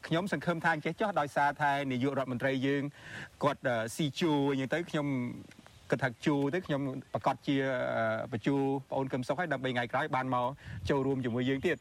[0.07, 2.83] ខ្ញុំសង្ឃឹមថាអញ្ចេះចោះដោយសារថានាយករដ្ឋមន្ត្រីយើង
[3.43, 3.63] គាត់
[3.97, 5.07] ស៊ីជួអញ្ចឹងទៅខ្ញុំ
[5.91, 6.81] គិតថាជួទៅខ្ញុំ
[7.15, 7.57] ប្រកាសជា
[8.33, 10.47] បញ្ជូបងអូនកឹមសុខហើយដើម្បីថ្ងៃក្រោយបានមក
[10.91, 11.77] ចូលរួមជាមួយយើងទៀត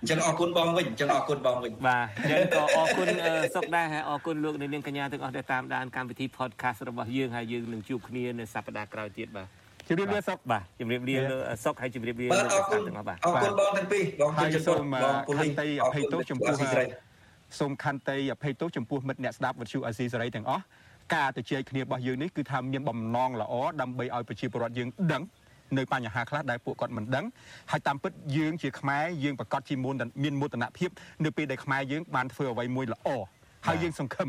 [0.00, 3.06] អញ្ចឹងអរគុណបងវិញអញ្ចឹងអរគុណបងវិញបាទអញ្ចឹងក៏អរគុណ
[3.56, 9.48] សុកដែរហើយអរគុណលោកនាងកញ្ញាទាំងអស់ដែលតាមដានកម្មវិធី podcast របស់យើងហើយយើងនឹងជួបគ្នានៅសប្តាហ៍ក្រោយទៀតបាទ
[9.88, 11.16] ជម្រាបលាសុកបាទជម្រាបលា
[11.64, 16.54] សុកហើយជម្រាបលាលោកអរគុណទាំងអស់បាទអរគុណបងទាំងពីរបងជួយសូមខន្តីអភ័យទោសចំពោះ
[17.58, 20.64] សូមខន្តីអភ័យទោសចំពោះមិត្តអ្នកស្ដាប់វិទ្យុអាស៊ីសេរីទាំងអស់
[21.14, 25.22] ការទៅជែកគ្នារបស់យើងនេះគឺថាមានបំណងល្អដើម្បីឲ្យប្រជាពលរដ្ឋយើងដឹង
[25.78, 27.24] នៅបញ្ហាខ្លះដែលពួកគាត់មិនដឹង
[27.70, 30.90] ហើយតាមពិតយើងជាខ្មែរយើងប្រកាសជាមានមោទនភាព
[31.24, 33.08] នៅពេលដែលខ្មែរយើងបានធ្វើអ្វីមួយល្អ
[33.66, 34.28] ហើយយើងសង្ឃឹម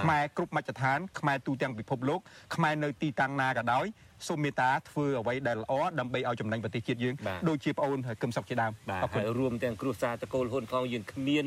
[0.00, 2.20] ខ្មែរគ្រប់មជ្ឈដ្ឋានខ្មែរទូទាំងពិភពលោក
[2.54, 3.86] ខ្មែរនៅទីតាំងណាក៏ដោយ
[4.28, 7.14] សូមមេត្តាធ្វើអ្វីដែលល្អដើម្បីឲ្យចំណេញប្រទេសជាតិយើង
[7.48, 11.46] ដូចជាប្អូនគឹមសុខជាដើមបាទហើយរួមទាំងគ្រួសារតកូលហ៊ុនផងយើងគ្មាន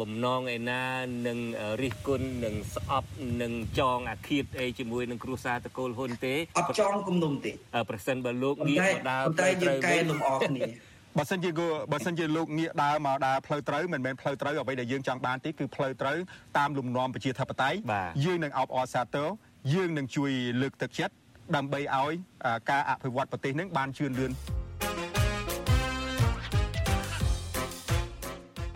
[0.00, 0.84] បំណងឯណា
[1.26, 1.38] នឹង
[1.82, 3.10] រិះគន់នឹងស្អប់
[3.42, 7.52] នឹងចងអាឃាតអីជាមួយនឹងគ្រួសារតកូលហ៊ុនទេអត់ចងគំនុំទេ
[7.90, 10.62] ប្រសិនបើលោកងាកមកដើរតែយើងកែលំអគ្នា
[11.18, 11.50] បើសិនជា
[11.92, 16.18] បើសិនជាលោកងាកដើរមកដើរផ្លូវត្រូវមិនមែនផ្លូវត្រូវអ្វីដែលយើងចង់បានទេគឺផ្លូវត្រូវ
[16.58, 17.78] តាមលំនាំប្រជាធិបតេយ្យ
[18.24, 19.28] យើងនឹងអបអរសាទរ
[19.74, 20.32] យើងនឹងជួយ
[20.62, 21.14] លើកទឹកចិត្ត
[21.56, 22.12] ដើម្បីឲ្យ
[22.70, 24.32] ការអភិវឌ្ឍប្រទេសនឹងបានជឿនលឿន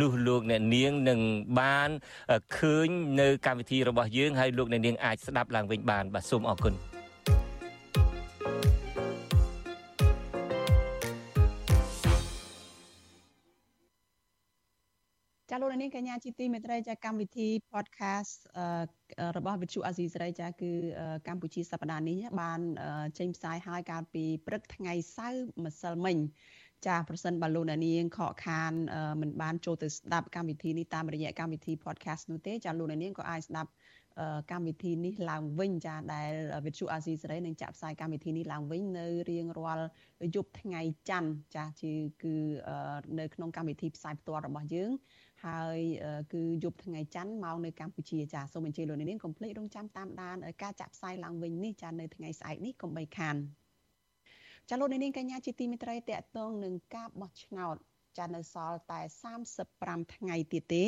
[0.00, 1.20] នោះលោកអ្នកនាងនឹង
[1.60, 1.90] បាន
[2.56, 2.88] ឃើញ
[3.20, 6.74] នៅកម្មវិធីរបស់យើងហើយលោកអ្នកនាងអាចស្ដាប់ឡើងវិញបានបាទសូមអរគុណ
[15.50, 18.34] ចាលោកនាងកញ្ញាជាទីមេត្រីចាកម្មវិធី podcast
[19.36, 20.70] របស់វិទ្យុអាស៊ីសេរីចាគឺ
[21.28, 22.60] កម្ពុជាសប្តាហ៍នេះបាន
[23.18, 26.16] ចេញផ្សាយហើយកាលពីព្រឹកថ្ងៃសៅរ៍ម្សិលមិញ
[26.86, 28.72] ចាប្រសិនបើលោកអ្នកនាងខកខាន
[29.20, 33.70] មិនបានចូលទៅស្ដាប់កម្មវិធីនេះតាមរយៈកម្មវិធី podcast នោះទេចាលោកអ្នកនាងក៏អាចស្ដាប់
[34.50, 36.30] កម្មវិធីនេះឡើងវិញចាដែល
[36.66, 39.86] វិទ្យុអាស៊ីសេរីនឹងចាក់ផ្សាយកម្មវិធីនេះឡើងវិញនៅរៀងរាល់
[40.34, 42.34] យប់ថ្ងៃច័ន្ទចាជាគឺ
[43.18, 44.90] នៅក្នុងកម្មវិធីផ្សាយផ្ទាល់របស់យើង
[45.46, 45.78] ហើយ
[46.32, 53.36] គឺយប់ថ្ងៃច័ន្ទមកនៅកម្ពុជាចាសូមអញ្ជើញលោកនាងកុំភ្លេចរងចាំតាមដានការចាក់ផ្សាយឡើងវិញនេះចានៅថ្ងៃស្អែកនេះកុំបីខាន
[54.69, 57.75] ចាលោកនាងកញ្ញាជាទីមេត្រីតកតងនឹងការបោះឆ្នោត
[58.17, 59.01] ចានៅសល់តែ
[59.59, 60.85] 35ថ្ងៃទៀតទេ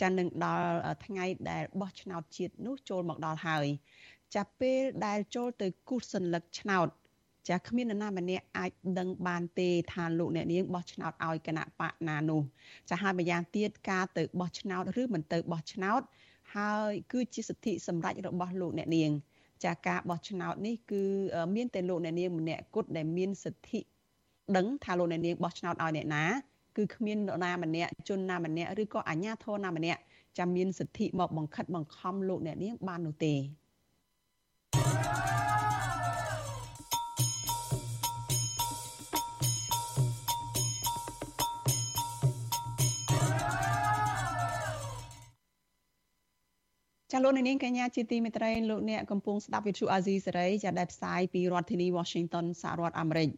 [0.00, 0.68] ចានឹងដល់
[1.06, 3.66] ថ្ងៃដែលបោះឆ្នោតជាតិនោះចូលមកដល់ហើយ
[4.36, 6.88] ចាពេលដែលចូលទៅគូសសัญลักษณ์ឆ្នោត
[7.48, 12.42] ចាគ្មាននរណាម្នាក់អាចដឹងបានទេថាលោកអ្នកនាងបោះឆ្នោតឲ្យគណៈបកណានោះ
[12.90, 16.00] ចាហើយម្យ៉ាងទៀតការទៅបោះឆ្នោតឬមិនទៅបោះឆ្នោត
[16.56, 19.10] ហើយគឺជាសិទ្ធិសម្រេចរបស់លោកអ្នកនាង
[19.63, 21.03] ចាការបោះឆ្នោតនេះគឺ
[21.55, 23.79] មានតែលោកអ្នកនាងម្នាក់គត់ដែលមានសិទ្ធិ
[24.57, 26.23] ដឹងថាលោកអ្នកនាងបោះឆ្នោតឲ្យអ្នកណា
[26.77, 29.99] គឺគ្មាននរណាម្នាក់ជនណាម្នាក់ឬក៏អាជ្ញាធរណាម្នាក់
[30.37, 33.33] ចាំមានសិទ្ធិមកបង្ខិតបង្ខំលោកអ្នកនាងបាននោះទេ
[47.17, 53.29] ចាលោកនាងកញ្ញាជាទីមេត្រីលោកអ្នកកំពុងស្ដាប់វិទ្យុអាស៊ីសេរីចាដែលផ្សាយពីរដ្ឋធានី Washington សហរដ្ឋអាមេរិក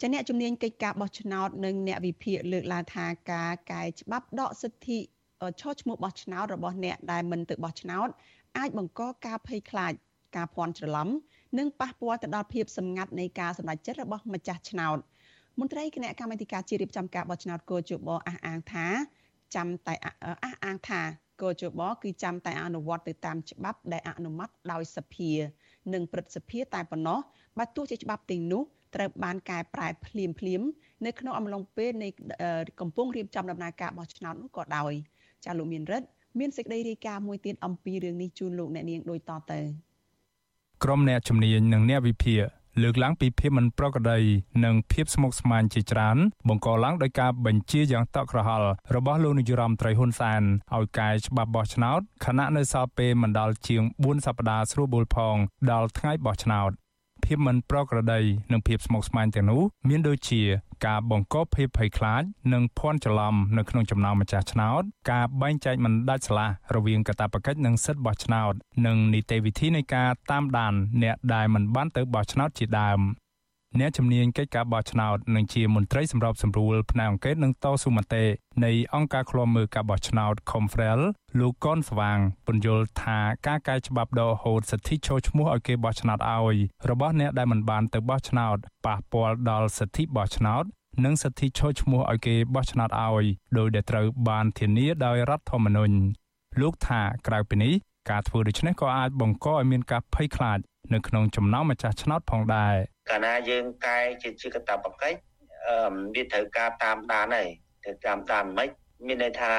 [0.00, 4.98] ចាអ្នកជំនាញកិច្ចការបោះឆ្នោតនិងអ្នកវិភាគលើកឡើងថាការកែច្បាប់ដកសិទ្ធិ
[5.60, 8.08] ឈរឈ្មោះបោះឆ្នោតរបស់អ្នកដែលមិនទៅបោះឆ្នោត
[8.58, 9.92] អាចបង្កការភ័យខ្លាច
[10.36, 11.08] ការភ័ន្តច្រឡំ
[11.58, 14.98] និងប៉ះពាល់ទៅដល់ភាពសម្ងាត់នៃការសម្រេចចិត្តរបស់ម្ចាស់ឆ្នោត
[15.60, 18.86] មន្ត្រីគណៈកម្មាធិការជាតិរៀបចំការបោះឆ្នោតគោជបអះអាងថា
[19.54, 19.94] ចាំតែ
[20.44, 25.30] អះអាងថា គជបគឺចាំតែអនុវត្តទៅតាមច្បាប់ដែលអនុម័តដោយសភា
[25.94, 27.18] និងព្រឹទ្ធសភាតែប៉ុណ្ណោះ
[27.58, 28.62] បើទោះជាច្បាប់ទាំងនោះ
[28.94, 30.62] ត្រូវបានកែប្រែភ្លាមភ្លាម
[31.06, 32.08] នៅក្នុងអំឡុងពេលនៃ
[32.80, 34.92] កំពុងរៀបចំដំណើរការបោះឆ្នោតនោះក៏ដោយ
[35.44, 36.06] ចាលោកមានរិទ្ធ
[36.38, 39.60] មានសេចក្តីរាយការណ៍មួយទៀតអំពីរឿងនេះជូនលោកអ្នកនាងដូចតទៅ
[40.84, 42.40] ក្រុមអ្នកជំនាញនិងអ្នកវិភាគ
[42.82, 44.20] លើកឡើងពីភាពមិនប្រក្រតី
[44.64, 46.16] និងភាពស្មុគស្មាញជាច្រើន
[46.48, 50.42] បង្កឡើងដោយការបញ្ជាយ៉ាងតក់ក្រហល់របស់លោកនាយរដ្ឋមន្ត្រីហ៊ុនសែន
[50.74, 55.36] ឲ្យកែច្បាប់បោះឆ្នោតខណៈនៅសល់ពេលមិនដល់ជាង4សប្តាហ៍ស្រួលបួលផង
[55.70, 56.70] ដល់ថ្ងៃបោះឆ្នោត
[57.26, 58.20] ភាពមិនប្រក្រតី
[58.52, 60.42] និងភាពស្មុគស្មាញទាំងនោះមានដូចជា
[60.86, 68.52] ការបង្កភាពភ័យខ្លាចនិងភ័ន្តច្រឡំនៅក្នុងចំណោមម្ចាស់ឆ្នោតការបែងចែកមិនដាច់ស្រឡះរវាងកាតព្វកិច្ចនិងសិទ្ធិបោះឆ្នោត
[68.86, 73.00] និងនីតិវិធីនៃការតាមដានអ្នកដែលមិនបានទៅបោះឆ្នោតជាដើម
[73.80, 78.24] អ្នកជំនាញកិច្ចការបោះឆ្នោតនិងជាមន្ត្រីសម្របសម្រួលផ្នែកអង្គការនឹងតស៊ូមតិ
[78.64, 81.00] នៃអង្គការឃ្លាំមើលការបោះឆ្នោត Confrel
[81.38, 86.56] លោកកនស្វាងពន្យល់ថាការកែច្បាប់ដកហូតសិទ្ធិចូលឈ្មោះឲ្យគេបោះឆ្នោតឲ្យ
[86.90, 90.64] របស់អ្នកដែលមិនបានទៅបោះឆ្នោតប៉ះពាល់ដល់សិទ្ធិបោះឆ្នោត
[91.04, 93.24] និងសិទ្ធិចូលឈ្មោះឲ្យគេបោះឆ្នោតឲ្យ
[93.58, 95.94] ដោយដែលត្រូវបានធានាដោយរដ្ឋធម្មនុញ្ញ
[96.60, 97.74] លោកថាក្រៅពីនេះ
[98.10, 100.58] ការធ្វើដូច្នេះក៏អាចបង្កឲ្យមានការភ័យខ្លាច
[100.92, 102.76] នៅក្នុងចំណោមម្ចាស់ឆ្នោតផងដែរ
[103.08, 105.18] កាលណាយើងកែជាជាកតាបកិច្ច
[105.68, 105.76] អឺ
[106.14, 107.48] វាត្រូវការតាមដានហើយ
[107.84, 108.68] ត្រូវតាមដានមិន
[109.06, 109.52] មានន័យថា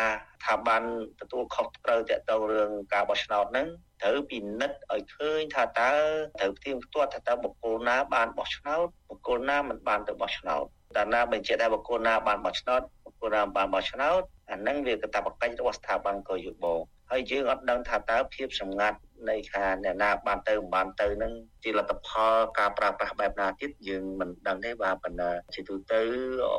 [0.46, 0.84] ថាបាន
[1.20, 3.68] ទទួលខុសត្រូវតាក់ទងរឿងការបោះឆ្នោតហ្នឹង
[4.02, 5.92] ត្រូវពិនិត្យឲ្យឃើញថាតើ
[6.40, 10.64] ត្រូវផ្ទៀងផ្ទាត់ថាតើបុគ្គលណាបានបោះឆ្នោតបុគ្គលណាមិនបានទៅបោះឆ្នោត
[10.98, 16.66] តើណាបញ្ជាក់ថាបុគ្គលណាបានបោះឆ្នោតបុគ្គលណាបានបោះឆ្នោតអាហ្នឹងវាកតាបកិច្ចរបស់ស្ថាប័នកយុប
[17.12, 18.98] ហើយយើងអត់ដឹងថាតើភាពសម្ងាត់
[19.30, 26.02] នៃខាអ្នកណាបានទៅមិនបានទៅនឹងជាលទ្ធផលការប្រើប្រាស់បែបណាទៀតយើងមិនដឹងទេបាទប៉ុន្តែជាទូទៅ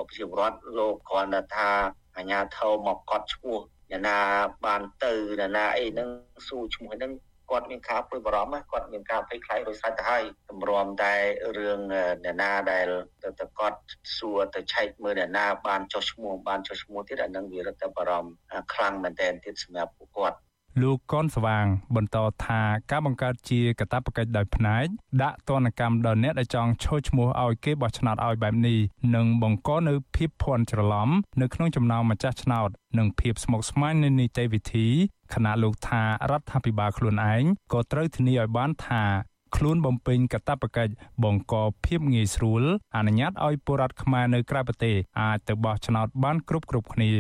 [0.09, 1.71] ប្រជាពលរដ្ឋលោកគ្រាន់តែថា
[2.16, 3.59] អាញាធមមកកត់ឈ្មោះ
[3.90, 4.18] អ្នកណា
[4.66, 6.09] បានទៅអ្នកណាអីហ្នឹង
[6.49, 7.12] ស៊ូឈ្មោះហ្នឹង
[7.51, 11.14] គាត់មានការព្រួយបារម្ភគាត់មានការភ័យខ្លាចដោយសារទៅហើយតម្រាំតែ
[11.59, 11.79] រឿង
[12.25, 12.88] អ្នកណាដែល
[13.23, 13.79] ទៅទៅគាត់
[14.16, 18.31] សួរទៅឆែកមើលអ្នកណាបានចុះឈ្មោះបានចុះឈ្មោះទៀតអានឹងវារឹតតែបារម្ភ
[18.73, 20.38] ខ្លាំងមែនទែនទៀតសម្រាប់ពួកគាត់
[20.83, 22.61] លោកកនស្វាង បន្តថា
[22.91, 24.87] ការបង្កើតជាកតាបកិច្ចដោយផ្នែក
[25.23, 28.79] ដាក់ទណ្ឌកម្មដល់អ្នកដែលចង់ឈោះឈ្មោះឲ្យគេបោះឆ្នោតឲ្យបែបនេះ
[29.14, 31.09] នឹងបង្កនៅភាពភ័ន្តច្រឡំ
[31.41, 34.88] នៅក្នុងចំណោមម្ចាស់ឆ្នោតនិងភាពស្មុគស្មាញនៃនីតិវិធី
[35.35, 39.05] ខណៈលោកថារដ្ឋាភិបាលខ្លួនឯងក៏ត្រូវធានាឲ្យបានថា
[39.57, 40.93] ខ្លួនបំពេញកាតព្វកិច្ច
[41.25, 42.62] បង្កភាពងាយស្រួល
[42.97, 47.12] អនុញ្ញាតឲ្យពលរដ្ឋខ្មែរនៅក្រៅប្រទេសអាចទៅបោះឆ្នោតបានគ្រប់គ្រប់គ្នា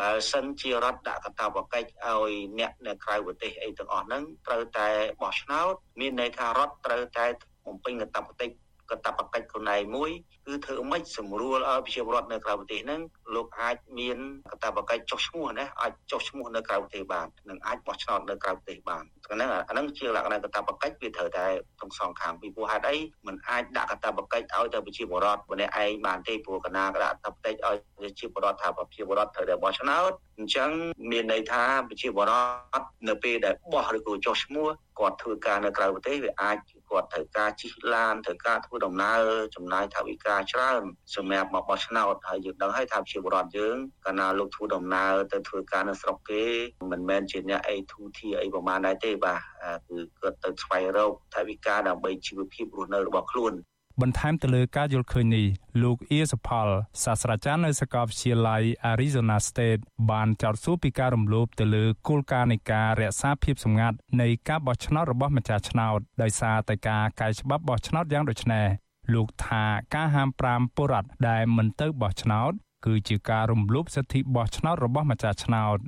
[0.00, 4.88] បើសិនជារដ្ឋដាក់កាតព្វកិច្ចឲ្យអ្នកនៅក្រៅប្រទេសអីទាំងអស់ហ្នឹងត្រូវតែ
[5.20, 7.26] បោះឆ្នោតមានន័យថារដ្ឋត្រូវតែ
[7.66, 8.54] បំពេញកាតព្វកិច្ច
[8.92, 10.10] កតបកិច្ចខ្លួនឯងមួយ
[10.46, 13.00] គឺធ្វើម៉េចសម្រួលឲ្យប្រជាពលរដ្ឋនៅក្រៅប្រទេសហ្នឹង
[13.34, 14.18] លោកអាចមាន
[14.50, 21.46] កតបកិច្ចចុះឈ្មោះណាអាចចុះឈ្មោះនៅក្រៅប្រទេសបាននិងអាចបោះឆ្នោតនៅក្រៅប្រទេសបានហ្នឹងអាហ្នឹងជាលក្ខណៈកតបកិច្ចវាត្រូវតែ
[21.80, 30.70] ទាំងសងខាងពីព្រោះហេតុអីมันអាចដាក់កតបកិច្ចឲ្យទៅប្រជាពលរដ្ឋម្នាក់ឯងបានទេព្រោះកណាដាក់កតបកិច្ចឲ្យប្រជាពលរដ្ឋថាប្រជាពលរដ្ឋត្រូវតែបោះឆ្នោតអញ្ចឹង
[31.10, 32.32] មានន័យថាប្រជាពលរ
[32.76, 36.56] ដ្ឋនៅពេលដែលបោះឬក៏ចុះឈ្មោះគាត់ធ្វើការនៅក្រៅប្រទេសវាអាច
[36.92, 39.20] គាត់ត្រូវការជិះឡានត្រូវការធ្វើដំណើរ
[39.56, 40.82] ចំណាយថវិកាច្រើន
[41.16, 46.44] សម្រាប់មកបោះឆ្នោតហើយយើងដឹងហើយថាប្រជាពលរដ្ឋយើងកាលណាលោកធ្វើដំណើរទៅធ្វើការនៅស្រុកគេ
[46.92, 49.40] មិនមែនជាអ្នកអីធូធាអីប្រហែលដែរទេបាទ
[49.88, 53.54] គឺគាត់ទៅស្វែងរកថវិកាដើម្បីជីវភាពរស់នៅរបស់ខ្លួន
[54.00, 55.46] បន្ថែមទៅលើការយល់ឃើញនេះ
[55.82, 56.68] លោកអៀសផល
[57.02, 68.66] សាស្ត្រាចារ្យនៅសាកលវិទ្យាល័យ Arizona State បានចោទសួរពីការរំលោភទៅលើគោលការណ៍នៃការរក្សាភាពសម្ងាត់នៃការបោះឆ្នោតរបស់ម្ចាស់ឆ្នោតដោយសារតែការកែច្បាប់បោះឆ្នោតយ៉ាងដូចនេះ
[69.14, 72.52] លោកថាការហាម5ពលរដ្ឋដែលមិនទៅបោះឆ្នោត
[72.86, 75.78] គឺជាការរំលោភសិទ្ធិបោះឆ្នោតរបស់ម្ចាស់ឆ្នោត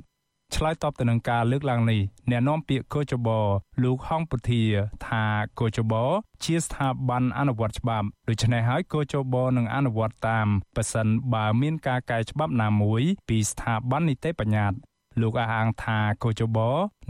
[0.53, 3.29] ឆ្លើយតបទៅនឹងការលើកឡើងនេះអ្នកនាំពាក្យកោចប
[3.83, 4.63] លោកហងពុធា
[5.07, 5.23] ថា
[5.59, 5.93] កោចប
[6.43, 14.77] ជាស្ថាប័នអនុវត្តច្បាប់ដូច្នេះហើយកោចបនឹងអនុវត្តតាមប៉ះសិនបើមានការកែច្បាប់ណាមួយពីស្ថាប័ននីតិបញ្ញត្តិ
[15.21, 16.57] លោកអះអាងថាកោចប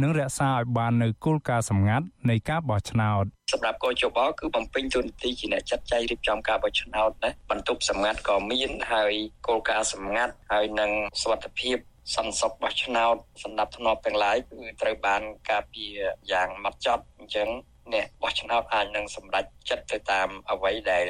[0.02, 9.14] នឹងរក្សាឲ្យបាននៅគោលការណ៍សម្ងាត់នៃការបោះឆ្នោតសម្រាប់កោជបគឺបំពេញតួនាទីជាអ្នកចាត់ចែងរៀបចំការបោះឆ្នោតណាបន្ទប់សម្ងាត់ក៏មានហើយ
[9.48, 11.78] គោលការណ៍សម្ងាត់ហើយនឹងសុវត្ថិភាព
[12.14, 15.98] សន្តិសុខបោះឆ្នោតសម្ដាប់ធ្នាប់ទាំងឡាយគឺត្រូវបានការពារ
[16.32, 17.50] យ៉ាងម៉ត់ចត់អញ្ចឹង
[17.94, 21.04] អ្នកបោះឆ្នោតអាចនឹងសម្រេចចិត្តទៅតាមអ្វីដែល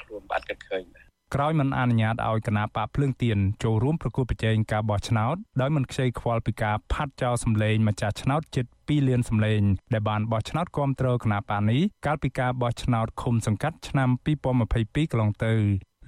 [0.00, 0.84] ខ្លួនបានគិតឃើញ
[1.34, 9.60] ក្រោយមិនអនុញ្ញាតឲ្យគណៈបកភ្លើងទៀនចូលរួមប្រគល់ប្រជែងការបោះឆ្នោតដោយមិនខ្ចីខ្វល់ពីការផាត់ចោលសម្លេងម្ចាស់ឆ្នោតជិត2លានសម្លេង
[9.92, 14.08] ដែលបានបោះឆ្នោតគ្រប់គ្រងគណៈបកនេះកាលពីការបោះឆ្នោតឃុំសង្កាត់ឆ្នាំ
[14.66, 15.54] 2022កន្លងទៅ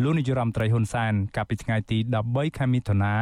[0.04, 3.14] លោកនាយរដ្ឋមន្ត្រីហ៊ុនសែនកាលពីថ្ងៃទី13ខែមិថុនា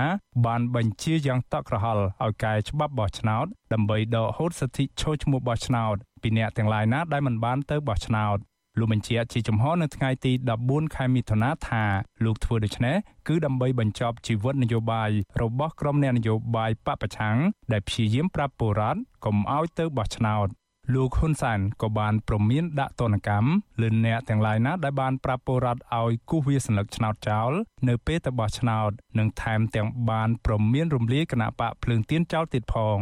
[0.47, 8.39] បានបញ្ជាយ៉ាងតក់ក្រហល់ឲ្យកែច្បាប់បោះឆ្នោតដើម្បីដកហូតសិទ្ធិឈរឈ្មោះបោះឆ្នោតពីអ្នកទាំងឡាយណាដែលមិនបានទៅបោះឆ្នោត
[8.79, 10.33] លោកបញ្ជាក់ជាចំហនៅថ្ងៃទី
[10.65, 11.85] 14ខែមិថុនាថា
[12.25, 12.97] លោកធ្វើដូច្នេះ
[13.29, 15.11] គឺដើម្បីបញ្ចប់ជីវិតនយោបាយ
[15.43, 17.37] របស់ក្រុមអ្នកនយោបាយបពប្រឆាំង
[17.73, 20.49] ដែលព្យាយាមប្រាប់ពលរដ្ឋកុំឲ្យទៅបោះឆ្នោត
[20.95, 23.49] លោកហ៊ុនសែនក៏បានប្រមានដាក់ទណ្ឌកម្ម
[23.81, 27.53] លើអ្នកទាំងឡាយណាដែលបានប្រាប់ពលរដ្ឋឲ្យគូសវាសញ្ញាឆ្នោតចោល
[27.89, 32.99] នៅពេលទៅបោះឆ្នោតនិងថែមទាំងបានប្រមានរំលាយគណៈបកភ្លើងទៀនចោលទៀតផង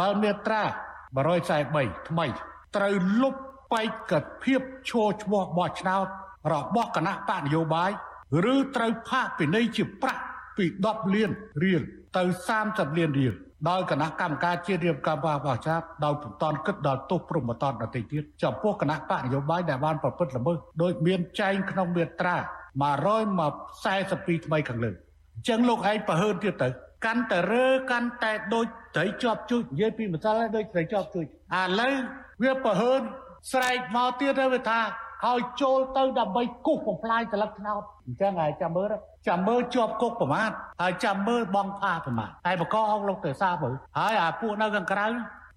[0.00, 0.62] ដល់មាត្រា
[1.36, 2.26] 143ថ្មី
[2.76, 3.34] ត្រូវលុប
[3.72, 4.12] បេក្ខ
[4.42, 6.06] ភាពឈរឈ្មោះបោះឆ្នោត
[6.52, 7.90] របស់គណៈបកនយោបាយ
[8.52, 10.22] ឬត្រូវផាកពិន័យជាប្រាក់
[10.56, 11.30] ពី10លាន
[11.64, 11.82] រៀល
[12.16, 12.22] ទៅ
[12.60, 13.34] 30លានរៀល
[13.68, 22.36] ដោយគណៈកម្មការជាតិរៀបការបោះបោះឆ្នោតដោយពុំតន់គិតដល់ទោសព្រមតនដទៃទៀតចំពោះគណៈបកនយោបាយដែលបានប្រព្រឹត្តល្មើសដោយមានចែងក្នុងមាត្រា
[23.16, 24.90] 142ថ្មីខាងលើ
[25.34, 26.68] អញ្ចឹងលោកឯងប្រហើនទៀតទៅ
[27.04, 28.66] កាន់តែរើកាន់តែដូច
[28.96, 31.94] ត្រីជាប់ជួយនិយាយពីម្សិលហើយដូចត្រីជាប់ជួយឥឡូវ
[32.42, 33.00] វាប្រហើន
[33.52, 34.80] ស្រែកមកទៀតទៅវាថា
[35.24, 38.86] ឲ្យចូលទៅដើម្បីគូសបំផ្លាញកលឹកថ្នោតអញ្ចឹងហើយចាំមើល
[39.28, 45.06] ចាំមើលជាប់គុកប្រមាថហើយចាំមើលបងផាប្រមាថតែបកអងលោកទៅសាមើលហើយអាពួកនៅខាងក្រៅ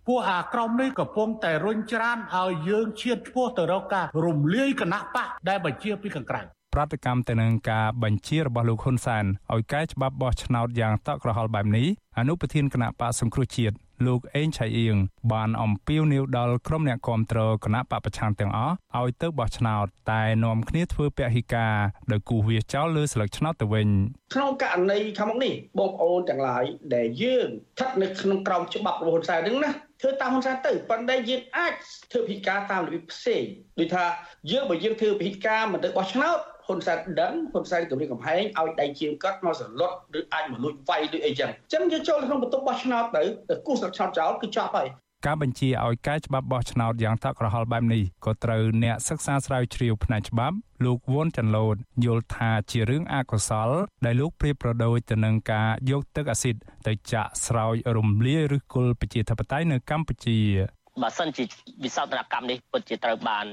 [0.07, 6.41] ពួកអាក្រមនេះកំពុងតែរុញច្រានឲ្យយើងឈានឆ្ពោះទៅរកការរំលាយគណៈបកដែលបញ្ជាពីខាងក្រៅ
[6.75, 14.95] ប្រតិកម្មទៅនឹងការបញ្ជារបស់លោកហ៊ុនសែនឲ្យកែច្បាប់បោះឆ្នោតយ៉ាងតក់ក្រហល់បែបនេះអនុប្រធានគណៈបកសង្គ្រោះជាតិ លោកអេងឆៃអៀង
[15.33, 21.75] បានអំពាវនាវដល់ក្រុមអ្នកគាំទ្រគណៈបពប្រឆាំងទាំងអស់ឲ្យទៅបោះឆ្នោត តែនាំគ្នាធ្វើពហិការ
[22.11, 23.87] ដោយគូសវាចោលលើស្លឹកឆ្នោតទៅវិញ
[24.33, 26.63] ក្នុងករណីខាងមុខនេះបងប្អូនទាំងឡាយ
[26.95, 31.73] ដែលយើងស្ថិតនៅក្នុងក្រោមច្បាប់របស់ហ៊ុនសែនហ្នឹងណាធ្វើតាមហ៊ុនសែនទៅប៉ុន្តែយើងអាច
[32.11, 33.43] ធ្វើពិការតាមរបៀបផ្សេង
[33.79, 34.05] ដូចថា
[34.51, 44.87] យើងបើយើងធ្វើពិការមិនទៅបោះឆ្នោត ហ៊ុនសែនដឹងហ៊ុនសែនគម្រាមកំហែងឲ្យដៃជាងគាត់មកសន្លត់ឬអាចមកលួចវាយដូចអីចឹងអញ្ចឹងយើងចូលក្នុងបន្ទប់បោះឆ្នោតទៅទៅគូសស្លឹកឆ្នោតចោលគឺចប់ហើយ
[45.25, 50.55] ការបញ្ជាឲ្យកែច្បាប់បោះឆ្នោតយ៉ាងតក់ក្រហល់បែបនេះក៏ត្រូវអ្នកសិក្សាស្រាវជ្រាវផ្នែកច្បាប់
[50.85, 53.69] លោកវ៉ុនចាន់ឡូតយល់ថាជារឿងអកុសល
[54.05, 56.55] ដែលលោកប្រៀបប្រដូចទៅនឹងការយកទឹកអាស៊ីត
[56.87, 60.37] ទៅចាក់ស្រោចរំលាយឬគល់ប្រជាធិបតេយ្យនៅកម្ពុជា
[61.01, 61.43] បើសិនជា
[61.83, 63.45] វិសោធនកម្មនេះពិតជាត្រូវបាន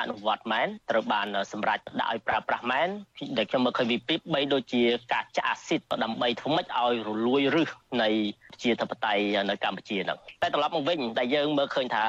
[0.00, 2.88] អនុវត្តមែនត្រូវបានសម្រេចដាក់ឲ្យប្រើប្រាស់មែន
[3.38, 7.70] ដែលខ្ញុំមើលឃើញវិពី3ដូចជាការចាក់អាស៊ីតដើម្បីធ្វើម៉េចឲ្យរលួយរឹស
[8.02, 8.08] នៃ
[8.62, 12.04] ជាធិបតេយ្យនៅកម្ពុជាហ្នឹងតែត្រឡប់មកវិញដែលយើងមើលឃើញថា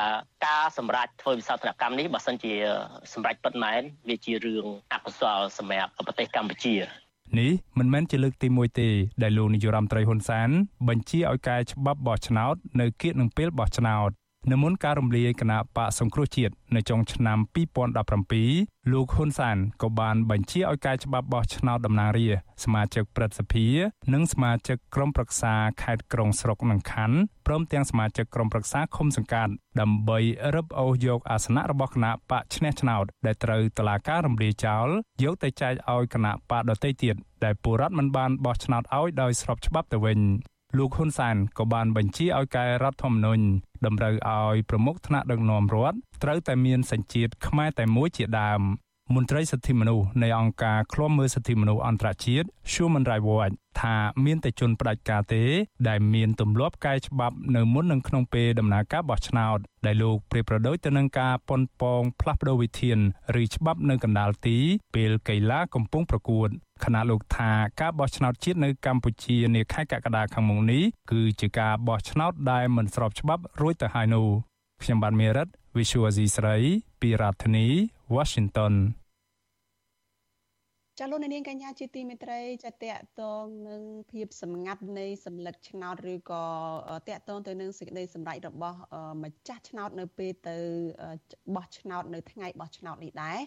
[0.47, 2.53] ការសម្រេចធ្វើវិសោធនកម្មនេះបើសិនជា
[3.13, 6.75] សម្រេចពិតមែនវាជារឿងអកុសលសម្រាប់ប្រទេសកម្ពុជា
[7.39, 8.89] នេះមិនមែនជាលើកទី1ទេ
[9.23, 10.49] ដែលលោកនាយរដ្ឋមន្ត្រីហ៊ុនសែន
[10.87, 14.11] បញ្ជាឲ្យកែច្បាប់បោះឆ្នោតនៅគៀកនឹងពេលបោះឆ្នោត
[14.51, 17.37] នៅមុនការរំលាយគណៈបកសង្គ្រោះជាតិនៅចុងឆ្នាំ
[18.15, 23.67] 2017លោកហ៊ុនសានក៏បានបញ្ជាឲ្យកែច្បាប់បោះឆ្នោតតំណាងរាស្ត្រសមាជិកព្រឹទ្ធសភា
[24.13, 25.53] និងសមាជិកក្រុមប្រឹក្សា
[25.83, 30.19] ខេត្តក្រុងស្រុកនិងខណ្ឌព្រមទាំងសមាជិកក្រុមប្រឹក្សាឃុំសង្កាត់ដើម្បី
[30.55, 34.87] រឹបអូសយកអាសនៈរបស់គណៈបកឈ្នះឆ្នោតដែលត្រូវតុលាការរំលាយចោល
[35.23, 40.19] យកទៅចែកឲ្យគណៈបកដទៃទៀតដែលពលរដ្ឋមិនបានបោះឆ្នោតឲ្យដោយស្របច្បាប់ទៅវិញ
[40.77, 43.43] លោកហ៊ុនសែនក៏បានបញ្ជាឲ្យកែរដ្ឋធម្មនុញ្ញ
[43.85, 48.61] តម្រូវឲ្យប្រមុខថ្នាក់ដឹកនាំរដ្ឋត្រូវតែមានសញ្ជាតិខ្មែរតែមួយជាដើម
[49.13, 55.43] មន្ត្រីសិទ្ធិមនុស្សនៃអង្គការឃ្លាំមើលសិទ្ធិមនុស្សអន្តរជាតិ Human Rights Watch ថាមានតែជនផ្ដាច់ការទេ
[55.87, 62.97] ដែលមានទម្លាប់កែច្បាប់នៅមុននឹងក្នុងពេលដំណើរការបោះឆ្នោតដែលលោកប្រៀបប្រដូចទៅនឹងការប៉ុនប៉ងផ្លាស់ប្ដូរវិធាន
[63.41, 64.57] ឬច្បាប់នៅកណ្ដាលទី
[64.95, 66.49] ពេលកីឡាកំពុងប្រកួត
[66.83, 74.27] ខណៈលោកថាការបោះឆ្នោតជាតិនៅកម្ពុជានាខែកក្កដាខាងមុខនេះគឺជាការបោះឆ្នោតដែលមិនស្របច្បាប់រួចទៅហើយនោះ
[74.83, 76.57] ខ្ញុំបាទមេរិត Visual Asia ស្រី
[77.01, 77.67] ពីរដ្ឋធានី
[78.15, 78.73] Washington
[80.99, 86.45] ចាលោកនាងកញ្ញាជាទីមេត្រីចាតកតងនឹងភាពសម្ងាត់នៃសម្លឹកឆ្នោតឬក៏
[87.07, 88.79] តកតងទៅនឹងសេចក្តីសម្រេចរបស់
[89.23, 90.57] ម្ចាស់ឆ្នោតនៅពេលទៅ
[91.55, 93.39] បោះឆ្នោតនៅថ្ងៃបោះឆ្នោតនេះដែរ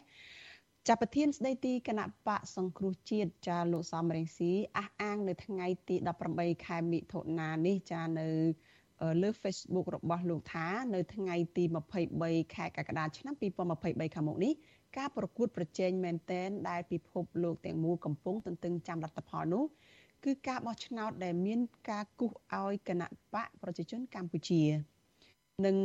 [0.89, 5.97] ចាប់ប្រធានស្ដីទីគណៈបកសង្គ្រោះជាតិចាលោកសំរងស៊ីអះអាងនៅថ្ងៃទី
[6.31, 8.29] 18ខែមិថុនានេះចានៅ
[9.23, 11.65] លើ Facebook របស់លោកថានៅថ្ងៃទី
[12.09, 13.35] 23ខែកក្កដាឆ្នាំ
[13.75, 14.53] 2023ខាងមុខនេះ
[14.97, 19.65] ការប្រកួតប្រជែងមែនតែនដែលពិភពលោកទាំងមូលកំពុងទន្ទឹងចាំលទ្ធផលនោះ
[20.25, 22.33] គឺការបោះឆ្នោតដែលមានការគូស
[22.63, 24.63] ឲ្យគណៈបកប្រជាជនកម្ពុជា
[25.67, 25.77] និង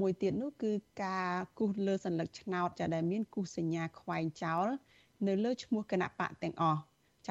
[0.00, 0.72] មួយទៀតនោះគឺ
[1.04, 4.66] ការគូសលើសញ្ញាឆ្នោតដែលមានគូសសញ្ញាខ្វែងចោល
[5.26, 6.80] នៅលើឈ្មោះគណៈបកទាំងអស់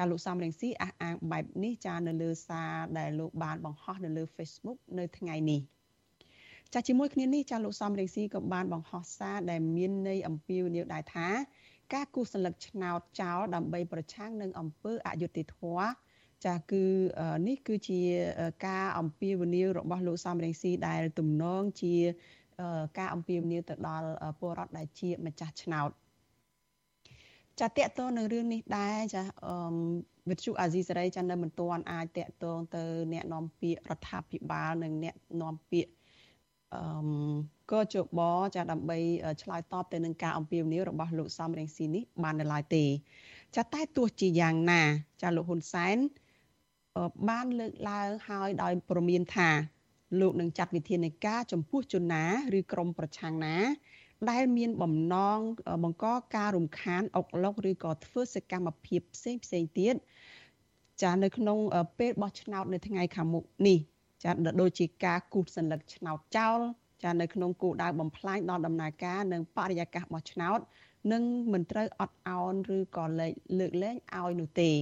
[0.00, 5.60] ចាលោកសំរងស៊ីអះអាងបែបនេះចានៅលើសារដែលលោកបានបង្ហោះនៅលើ Facebook នៅថ្ងៃនេះ
[6.74, 11.28] ចាជាមួយគ្នានេះចាលោកសំរងស៊ីក៏បានបង្ហោះសារដែលមានន័យអំពាវនាវដែរថា
[11.94, 15.88] ការគូសសន្លឹកឆ្នោតចោលដើម្បីប្រឆាំងនឹងអំពើអយុត្តិធម៌
[16.46, 16.84] ចាគឺ
[17.48, 18.00] នេះគឺជា
[18.66, 21.94] ការអំពាវនាវរបស់លោកសំរងស៊ីដែលទំនងជា
[22.98, 24.08] ការអំពាវនាវទៅដល់
[24.38, 25.90] ពលរដ្ឋដែលជាម្ចាស់ឆ្នោត
[27.60, 29.54] ចាតកតនៅរឿងនេះដែរចាអឺ
[30.30, 35.92] វិទ្យុអាស៊ីសេរីចានៅមិនទាន់អាចតកតងទៅអ្នកនាំពាក្យរដ្ឋាភិបាលនិងអ្នកនាំពាក្យ
[36.74, 36.82] អឺ
[37.70, 38.20] ក៏ជប
[38.54, 38.98] ចាដើម្បី
[39.42, 42.84] ឆ្លើយតបទៅនឹងការអំពាវនាវរបស់លោកសំរងស៊ីនេះបាននៅឡើយទេ
[43.56, 44.82] ចាតែទោះជាយ៉ាងណា
[45.22, 45.96] ចាលោកហ៊ុនសែន
[47.28, 49.50] បានលើកឡើងហើយដោយព្រមានថា
[50.20, 52.24] លោកនឹងចាត់វិធានការចំពោះជនណា
[52.58, 53.56] ឬក្រុមប្រឆាំងណា
[54.30, 55.38] ដែលមានបំណង
[55.84, 56.06] បង្ក
[56.36, 59.94] ការរំខានអុកឡុកឬក៏ធ្វើសកម្មភាពផ្សេងផ្សេងទៀត
[61.02, 61.58] ចានៅក្នុង
[61.98, 63.78] ពេលបោះឆ្នោតនៅថ្ងៃខាងមុខនេះ
[64.24, 64.30] ចា
[64.60, 66.58] ដូចជាការគូសសញ្ញកឆ្នោតចោល
[67.02, 70.58] ចានៅក្នុងគោលដៅបំផ្លាញដល់ដំណើរការនិងបរិយាកាសបោះឆ្នោត
[71.12, 74.72] នឹងមិនត្រូវអត់ឱនឬក៏លើកលើកលែងឲ្យនោះទេ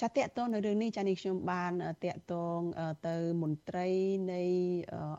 [0.00, 1.72] ចាតកតងនៅរឿងនេះចានេះខ្ញុំបាន
[2.04, 2.60] តកតង
[3.08, 3.88] ទៅមន្ត្រី
[4.32, 4.42] នៃ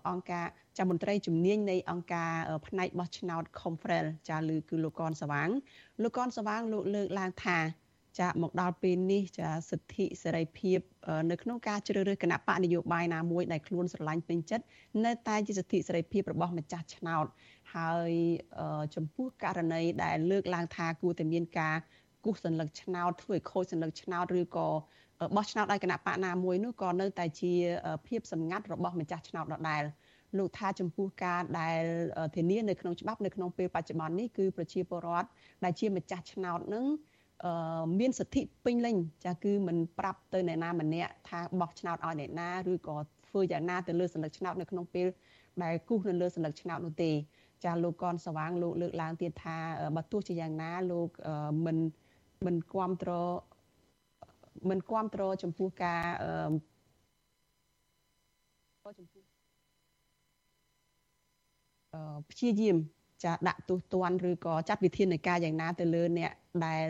[0.07, 2.33] អង្គការ ចាមន្ត្រីជំនាញនៃអង្គការ
[2.67, 5.49] ផ្នែកបោះឆ្នោត Confrel ចាឬគឺលោកកនសវាង
[6.03, 7.59] លោកកនសវាងលោកលើកឡើងថា
[8.19, 10.79] ចាមកដល់ពេលនេះចាសិទ្ធិសេរីភាព
[11.31, 14.65] នៅក្នុងការជ្រើសរើសគណៈបកនយោបាយណាមួយដែលខ្លួនស្រឡាញ់ពេញចិត្ត
[15.05, 17.25] នៅតែជាសិទ្ធិសេរីភាពរបស់ម្ចាស់ឆ្នោត
[17.75, 18.11] ហើយ
[18.95, 21.75] ចំពោះករណីដែលលើកឡើងថាគួរតែមានការ
[22.25, 24.67] គូសសញ្ញាឆ្នោតធ្វើឲ្យខូចសញ្ញាឆ្នោតឬក៏
[25.35, 27.53] បោះឆ្នោតឲ្យគណៈបកណាមួយនោះក៏នៅតែជា
[28.07, 29.83] ភាពសម្ងាត់របស់ម្ចាស់ឆ្នោតដដែល
[30.39, 31.81] លោកថាចំពោះការដែល
[32.35, 35.27] ធានានៅក្នុងច្បាប់នៅក្នុងពេលបច្ចុប្បន្ននេះគឺប្រជាពលរដ្ឋ
[35.63, 36.85] ដែលជាម្ចាស់ឆ្នោតនឹង
[37.99, 38.95] មានសិទ្ធិពេញលេញ
[39.25, 45.07] ចាគឺមិនប្រាប់ទៅអ្នកណាម្នាក់ថាបោះឆ្នោតឲ្យអ្នកណាឬក៏ធ្វើយ៉ាងណាទៅលើសញ្ញាឆ្នោតនៅក្នុងពេល
[45.63, 47.11] ដែលគូសនៅលើសញ្ញាឆ្នោតនោះទេ
[47.63, 49.57] ចាលោកកនសវាងលោកលើកឡើងទៀតថា
[49.95, 51.09] បើទោះជាយ៉ាងណាលោក
[51.65, 51.77] មិន
[52.45, 53.33] មិនគ្រប់គ្រង
[54.69, 56.53] មិនគ្រប់គ្រងចំពោះការអឺ
[58.99, 59.34] ចំពោះអឺ
[62.29, 62.77] ព្យាយាម
[63.23, 66.31] ចាដាក់ទោសទណ្ឌឬក៏ចាត់វិធានការយ៉ាងណាទៅលើអ្នក
[66.65, 66.87] ដែល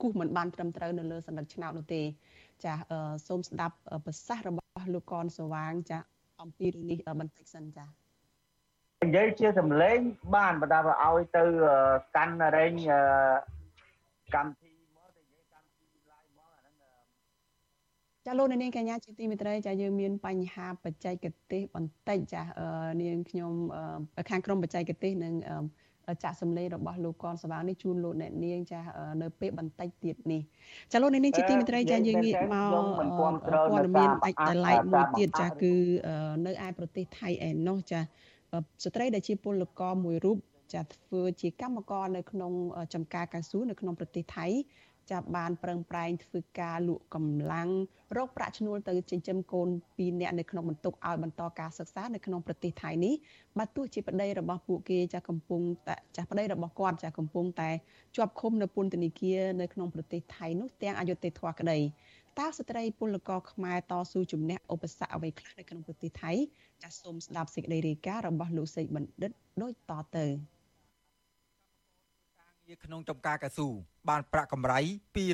[0.00, 2.02] គូសមិនបានត្រឹមត្រូវនៅលើសន្លឹកឆ្នោតនោះទេ
[2.64, 2.72] ចា
[3.28, 5.98] សូមស្ដាប់ប្រសាសន៍របស់លោកកនសវាង ចា
[6.42, 7.86] អំពីរឿងនេះបន្តិចសិនចា
[9.04, 9.98] និយាយជាសម្លេង
[10.36, 11.44] បានបើថាឲ្យទៅ
[12.16, 12.72] កាន់រែង
[14.34, 22.42] កម្មវិធីមកទៅនិយាយកម្មវិធី live មកអាហ្នឹង ចាលោកនាងកញ្ញាជាទីមេត្រីចាយើងមានបញ្ហាបច្ចេកទេសបន្តិចចា
[23.02, 23.52] នាងខ្ញុំ
[24.30, 25.34] ខាងក្រុមបច្ចេកទេសនិង
[26.22, 28.80] ចាក់សម្លេងរបស់លោកកនសវាងនេះជូនលោកអ្នកនាងចា
[29.22, 30.42] នៅពេលបន្តិចទៀតនេះ
[30.92, 35.72] ចាលោកអ្នកនាងជាទីមេត្រីចាយើងងាកមកព័ត៌មានដាច់ដライមួយទៀតចាគឺ
[36.46, 40.38] នៅឯប្រទេសថៃឯណោះចាស្ត្រីដែលជាពលករមួយរូប
[40.74, 42.52] ចាធ្វើជាកម្មករនៅក្នុង
[42.94, 44.46] ចំការកៅស៊ូនៅក្នុងប្រទេសថៃ
[45.10, 47.68] ចាប់បានប្រឹងប្រែងធ្វើការលក់កម្លាំង
[48.16, 53.14] រកប្រាក់ឈ្នួលទៅចិញ្ចឹមកូន2នាក់នៅក្នុងបន្ទុកឲ្យបន្តការសិក្សានៅក្នុងប្រទេសថៃនេះ
[53.58, 57.70] បើទោះជាប្តីរបស់ពួកគេចាស់កំពុងតែចាស់ប្តីរបស់គាត់ចាស់កំពុងតែ
[58.16, 61.78] ជាប់ឃុំនៅពន្ធនាគារនៅក្នុងប្រទេសថៃនោះទាំងអយុធធម៌ក្តី
[62.38, 66.32] តើស្ត្រីពលករខ្មែរតស៊ូជំនះឧបសគ្គអ្វីខ្លះនៅក្នុងប្រទេសថៃ
[66.82, 69.30] ចាសសូមស្ដាប់សេចក្តីរាយការណ៍របស់លោកសេកបណ្ឌិត
[69.62, 70.26] ដូចតទៅ
[72.70, 73.68] ងារក្នុងចំការកស៊ូ
[74.08, 74.80] បានប្រាក់កម្រៃ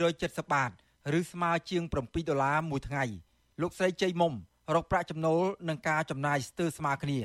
[0.01, 0.71] 270បាត
[1.19, 3.05] ឬស្មើជាង7ដុល្លារមួយថ្ងៃ
[3.61, 4.33] លោកស្រីជ័យមុំ
[4.75, 7.19] រកប្រាក់ចំណូលនឹងការចំណាយស្ទើរស្មើគ្នា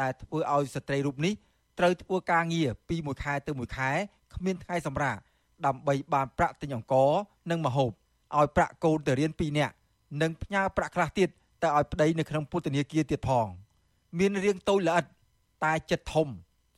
[0.00, 1.34] ដែលធ្វើឲ្យស្ត្រីរូបនេះ
[1.78, 3.90] ត្រូវធ្វើការងារពីមួយខែទៅមួយខែ
[4.34, 5.16] គ្មានថ្ងៃសម្រាក
[5.66, 7.10] ដើម្បីបានប្រាក់ទិញអង្ករ
[7.50, 7.90] និងម្ហូប
[8.36, 9.74] ឲ្យប្រាក់កូនទៅរៀន2នាក់
[10.22, 11.28] និងផ្ញើប្រាក់ខ្លះទៀត
[11.62, 13.46] ទៅឲ្យប្តីនៅក្នុងពុទ្ធនាគារទៀតផង
[14.18, 15.04] មានរៀងតូចល្អិត
[15.64, 16.28] តែចិត្តធំ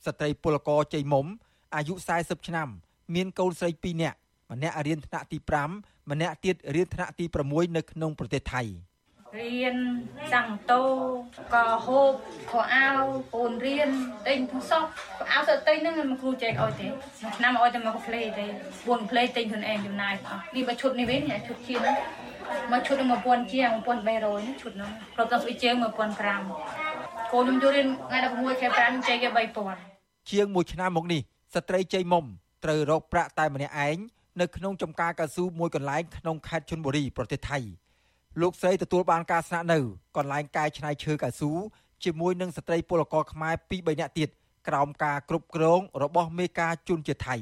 [0.06, 1.26] ស្ត្រីពលករជ័យមុំ
[1.74, 2.68] អាយុ40ឆ្នាំ
[3.14, 4.16] មានកូនស្រី2នាក់
[4.52, 5.38] ម្នាក់រៀនថ្នាក់ទី
[5.74, 8.62] 5ម្នាក់ទៀតរៀនថ្នាក់ទី6នៅក្នុងប្រទេសថៃ
[9.38, 9.76] រៀន
[10.32, 10.82] សាំងតូ
[11.54, 12.12] ក៏ហូប
[12.50, 13.02] ខោអាវ
[13.32, 13.90] ពូនរៀន
[14.26, 18.46] ទិញទូសក់ខោអាវសតិហ្នឹងមិនគ្រូចែកឲ្យទេមួយឆ្នាំឲ្យតែមកផ្លេទេ
[18.76, 21.96] 4ផ្លេទិញខ្លួនឯងចំណាយអស់នេះបើឈុតនេះវិញឈុតជាហ្នឹង
[22.72, 29.28] មកឈុតនឹង1000ជាង1300នេះឈុតហ្នឹងគ្រប់ទាំងស្អីជើង1500កូនខ្ញុំយករៀនថ្ងៃ16ខែ5ចែកគេ
[29.80, 31.22] 3000ជាង1ឆ្នាំមកនេះ
[31.54, 32.24] ស្ត្រីជ័យមុំ
[32.64, 33.96] ត្រូវរកប្រាក់តែម្នាក់ឯង
[34.40, 37.58] នៅក្នុងចំការកៅស៊ូមួយកន្លែងក្នុងខេត្តជន់បុរីប្រទេសថៃ
[38.40, 39.78] លោកស្រីទទួលបានការស្នាក់នៅ
[40.16, 41.52] កន្លែងកាយឆ្នៃឈើកៅស៊ូ
[42.04, 44.28] ជាមួយនឹងស្ត្រីពលករខ្មែរ2 3នាក់ទៀត
[44.68, 47.36] ក្រោមការគ្រប់គ្រងរបស់មេការជន់ជាថៃ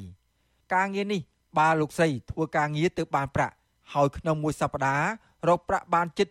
[0.74, 1.20] ការងារនេះ
[1.58, 3.54] បើលោកស្រីធ្វើការងារទៅបានប្រាក់
[3.94, 6.28] ហើយក្នុងមួយសប្តាហ៍រកប្រាក់បានជិត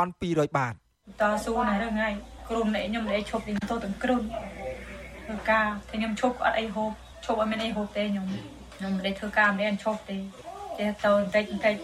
[0.00, 0.74] 1200បាត
[1.20, 2.08] តស៊ូណាស់ថ្ងៃ
[2.48, 4.22] ក្រុមអ្នកខ្ញុំដែលឈប់ទីទៅទាំងក្រុម
[5.26, 6.90] ធ្វើការតែខ្ញុំឈប់អត់អីហូប
[7.25, 8.27] ឈប់អត់មានអីហូបទេខ្ញុំ
[8.77, 10.17] ខ្ញុំមិនได้ធ្វើការមិនได้ឈប់ទេ
[10.77, 11.75] ចេះទៅបន្តិចបន្តិច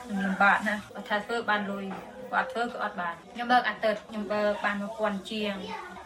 [0.00, 1.84] ខ្ញុំលំបាកណាស់បើថាធ្វើបានលុយ
[2.32, 5.54] គាត់ធ្វើក៏អត់បានខ្ញុំបើកអាទិត្យខ្ញុំបើកបាន1000ជាង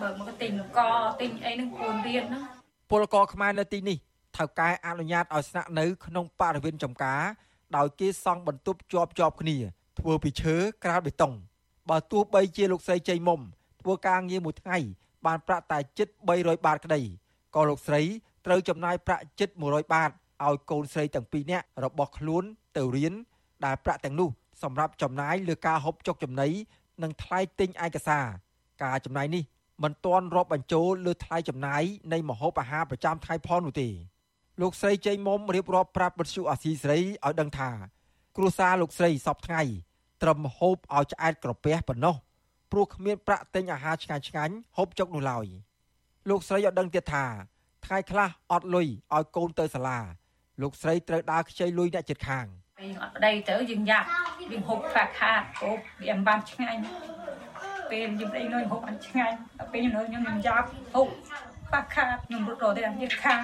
[0.00, 0.80] បើកមកទិញក
[1.20, 2.40] ទិញអីនឹងគួនរៀនណា
[2.90, 3.96] ពលករខ្មែរនៅទីនេះ
[4.36, 7.22] ថៅកែអនុញ្ញាតឲ្យស្នាក់នៅក្នុងបរិវេណចំការ
[7.76, 9.56] ដោយគេសង់បន្ទប់ជាប់ជាប់គ្នា
[9.98, 11.32] ធ្វើពីឈើក្រាលបេតុង
[11.90, 13.40] បើទោះបីជាលោកស្រីជ័យមុំ
[13.82, 14.78] ធ្វើការងារមួយថ្ងៃ
[15.26, 17.00] បានប្រាក់តែជិត300បាតក្តី
[17.55, 18.01] ក៏លោកស្រី
[18.45, 20.11] ត្រូវចំណាយប្រាក់ជិត100បាត
[20.45, 22.43] ឲ្យកូនស្រីទាំងពីរនាក់របស់ខ្លួន
[22.77, 23.13] ទៅរៀន
[23.65, 24.29] ដែលប្រាក់ទាំងនោះ
[24.63, 26.49] សម្រាប់ចំណាយលើការហូបចុកចំណី
[27.03, 28.25] និងថ្លៃទិញឯកសារ
[28.83, 29.43] ការចំណាយនេះ
[29.83, 31.83] មិនទាន់រាប់បញ្ចូលលើថ្លៃចំណាយ
[32.13, 33.89] នៃម្ហូបអាហារប្រចាំថ្ងៃផងនោះទេ
[34.61, 37.69] លោកស្រីជ័យមុំរៀបរាប់ប្រាប់បទសុអាស៊ីស្រីឲ្យដឹងថា
[38.37, 39.61] គ្រួសារលោកស្រីសពថ្ងៃ
[40.21, 42.15] ត្រឹមហូបឲ្យឆ្អែតក្រពះប៉ុណ្ណោះ
[42.71, 45.45] ព្រោះគ្មានប្រាក់ទិញអាហារឆ្ងាញ់ឆ្ងាញ់ហូបចុកនោះឡើយ
[46.29, 47.25] លោកស្រីឲ្យដឹងទៀតថា
[47.85, 49.99] ថ្ងៃខ្លះអត់លុយឲ្យកូនទៅសាលា
[50.61, 52.45] លោកស្រីត្រូវដើរខ្ចីលុយអ្នកជិតខាង
[52.79, 54.07] ពេលអត់ប្តីទៅយើងយ៉ាប់
[54.51, 56.81] យើងហូបខ្វះខាតហូបវាមិនបានឆ្ងាញ់
[57.89, 61.07] ពេលយើងប្តីនៅហូបអត់ឆ្ងាញ់ដល់ពេលខ្ញុំខ្ញុំខ្ញុំយ៉ាប់ហូប
[61.67, 63.41] ខ្វះខាតខ្ញុំរត់រត់ទៅជិតខាង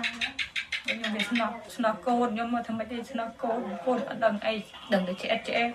[0.85, 4.53] ខ្ញុំវាស្នប់ស្នប់កូនខ្ញុំមកធ្វើម៉េចទេស្នប់កូនកូនអត់ដឹងអី
[4.93, 5.69] ដឹងតែឆ្អិតឆ្អែត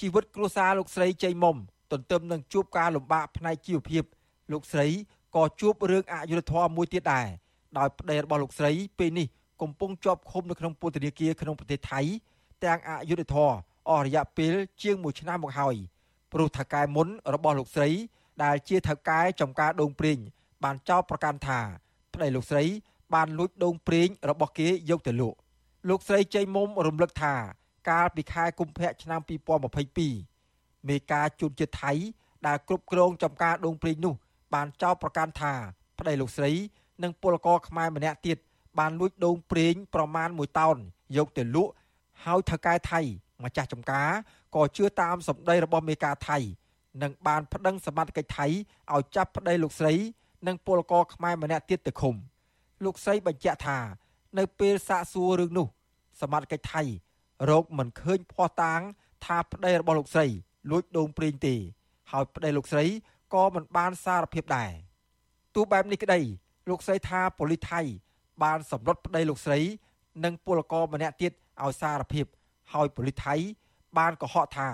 [0.00, 1.56] ជីវិតគ្រួសារលោកស្រីជ័យមុំ
[1.92, 4.04] ទន្ទឹមនឹងជួបការលំបាកផ្នែកជីវភាព
[4.52, 4.86] លោកស្រី
[5.36, 7.26] ក៏ជួបរឿងអយុត្តិធម៌មួយទៀតដែរ
[7.78, 9.26] ដោយប្តីរបស់លោកស្រីពេលនេះ
[9.62, 12.00] កំពុងជាប់ឃុំនៅក្នុងពន្ធនាគារក្នុងប្រទេសថៃ
[12.64, 13.50] ទាំងអយុធធរ
[13.88, 15.76] អស់រយៈពេលជាង1ឆ្នាំមកហើយ
[16.32, 17.90] ព្រោះថៅកែមុនរបស់លោកស្រី
[18.44, 20.18] ដែលជាថៅកែចំការដូងព្រីង
[20.64, 21.60] បានចោទប្រកាន់ថា
[22.14, 22.64] ប្តីលោកស្រី
[23.14, 25.38] បានលួចដូងព្រីងរបស់គេយកទៅលក់
[25.88, 27.34] លោកស្រីជ័យមុំរំលឹកថា
[27.90, 29.20] កាលពីខែកុម្ភៈឆ្នាំ
[30.24, 31.92] 2022មេការជួនជាតិថៃ
[32.46, 34.14] ដែលគ្រប់គ្រងចំការដូងព្រីងនោះ
[34.54, 35.52] បានចោទប្រកាន់ថា
[35.98, 36.52] ប្តីលោកស្រី
[37.02, 38.38] និងពលករខ្មែរម្នាក់ទៀត
[38.78, 40.76] បានលួចដូងប្រេងប្រមាណ1តោន
[41.16, 41.72] យកទៅលក់
[42.24, 43.00] ហើយថៅកែថៃ
[43.44, 44.08] ម្ចាស់ចំការ
[44.54, 46.38] ក៏ជឿតាមសម្ដីរបស់មេការថៃ
[47.02, 48.46] និងបានប្តឹងសមត្ថកិច្ចថៃ
[48.92, 49.94] ឲ្យចាប់ប្តីលោកស្រី
[50.46, 52.14] និងពលករខ្មែរម្នាក់ទៀតទៅឃុំ
[52.84, 53.78] លោកស្រីបញ្ជាក់ថា
[54.38, 55.66] នៅពេលសាកសួររឿងនោះ
[56.20, 56.82] សមត្ថកិច្ចថៃ
[57.50, 58.80] រកមិនឃើញភ័ស្តុតាង
[59.24, 60.26] ថាប្តីរបស់លោកស្រី
[60.70, 61.54] លួចដូងប្រេងទេ
[62.10, 62.84] ហើយប្តីលោកស្រី
[63.34, 64.70] ក៏មិនបានសារភាពដែរ
[65.54, 66.20] ទោះបែបនេះក្តី
[66.68, 67.80] លោកស្រីថាប៉ូលីសថៃ
[68.42, 69.60] បានសម្លុតប្តីលោកស្រី
[70.24, 72.26] និងពលករម្នាក់ទៀតឲ្យសារភាព
[72.72, 73.34] ហើយប៉ូលីសថៃ
[73.98, 74.68] បានកុហកថា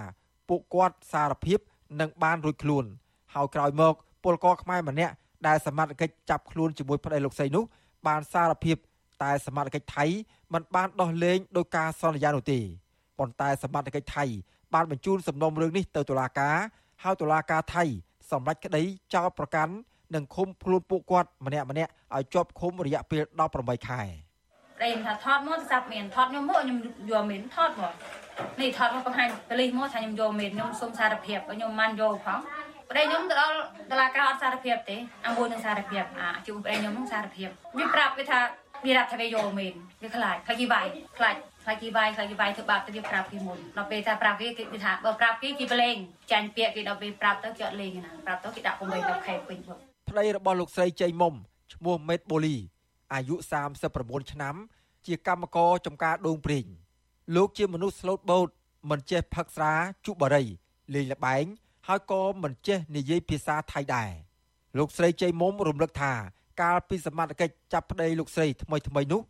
[0.48, 1.58] ពួកគាត់សារភាព
[2.00, 2.84] និងបានរួចខ្លួន
[3.34, 3.94] ហើយក្រោយមក
[4.24, 5.14] ពលករខ្មែរម្នាក់
[5.46, 7.64] ដែលសមត្ថកិច្ចចាប់ខ្លួនជាមួយប្តីលោកស្រីនោះ
[8.06, 8.76] បានសារភាព
[9.22, 10.04] តែសមត្ថកិច្ចថៃ
[10.52, 12.60] មិនបានដោះលែងដោយការសន្យានោះទេ
[13.18, 14.24] ប៉ុន្តែសមត្ថកិច្ចថៃ
[14.74, 16.56] បានបញ្ជូនសំណុំរឿងនេះទៅតុលាការ
[17.02, 17.84] ហើយតុលាការថៃ
[18.30, 18.82] សម្រេចក្តី
[19.14, 19.72] ចោទប្រកាន់
[20.14, 23.22] និងឃុំខ្លួនពួកគាត់ម្នាក់ម្នាក់ឲ្យជាប់ឃុំរយៈពេល
[23.54, 24.02] 18ខែ
[24.76, 26.78] ប្តីថាថតមកទៅចាប់មានថតខ្ញុំមកខ្ញុំ
[27.10, 27.92] យកមានថតមក
[28.60, 32.38] នេះថតមកបង្ហាញប៉លីសមកថាខ្ញុំយកមានខ្ញុំសុំសារភាពខ្ញុំមិនយកផង
[32.90, 33.56] ប្តីខ្ញុំទៅដល់
[33.90, 34.96] តឡាការអត់សារភាពទេ
[35.26, 38.38] អាមួយនឹងសារភាពអាជុំប្តីខ្ញុំនឹងសារភាពវាប្រាប់វាថា
[38.84, 40.86] វារាប់ថាវាយកមែនវាខ្លាចខ្លាចគេវាយ
[41.18, 41.36] ខ្លាច
[41.66, 45.96] ខ្លាចគេវាយខ្លាចគេវាយធ្វើបាបទៅវាប្រាប់គេមុនដល់ពេលថាប្រាប់គេគេថាបើប្រាប់គេគេប្រឡែង
[46.32, 51.34] ចាញ់ពាក្យគេដល់ពេលប្រាប់ទៅគេអត់លេងណាប្រាប់ទៅគេដាក់8 10ខែពេញមកប្តីរបស់លោកស្រីជ័យមុំ
[51.74, 52.56] ឈ្មោះមេតបូលី
[53.14, 53.36] អាយុ
[53.84, 54.54] 39ឆ្នាំ
[55.06, 56.66] ជាកម្មករចំការដូងព្រីង
[57.36, 58.48] លោកជាមនុស្សស្លូតបូត
[58.90, 59.72] មិនចេះផឹកស្រា
[60.06, 60.44] ជក់បារី
[60.94, 61.44] លេងលបែង
[61.86, 64.10] ហើយក៏មិនចេះនិយាយភាសាថៃដែរ
[64.78, 66.12] លោកស្រីជ័យមុំរំលឹកថា
[66.62, 69.22] កាលពីសមត្ថកិច្ចចាប់ប្តីលោកស្រីថ្មីថ្មីនោះ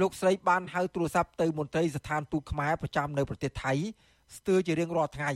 [0.00, 3.72] លោកស្រីបានហៅទូរស័ព្ទទៅមន្ត្រីស្ថានទូតខ្មែរប្រចាំនៅប្រទេសថៃ
[4.36, 5.30] ស្ទើរជារៀងរាល់ថ្ងៃ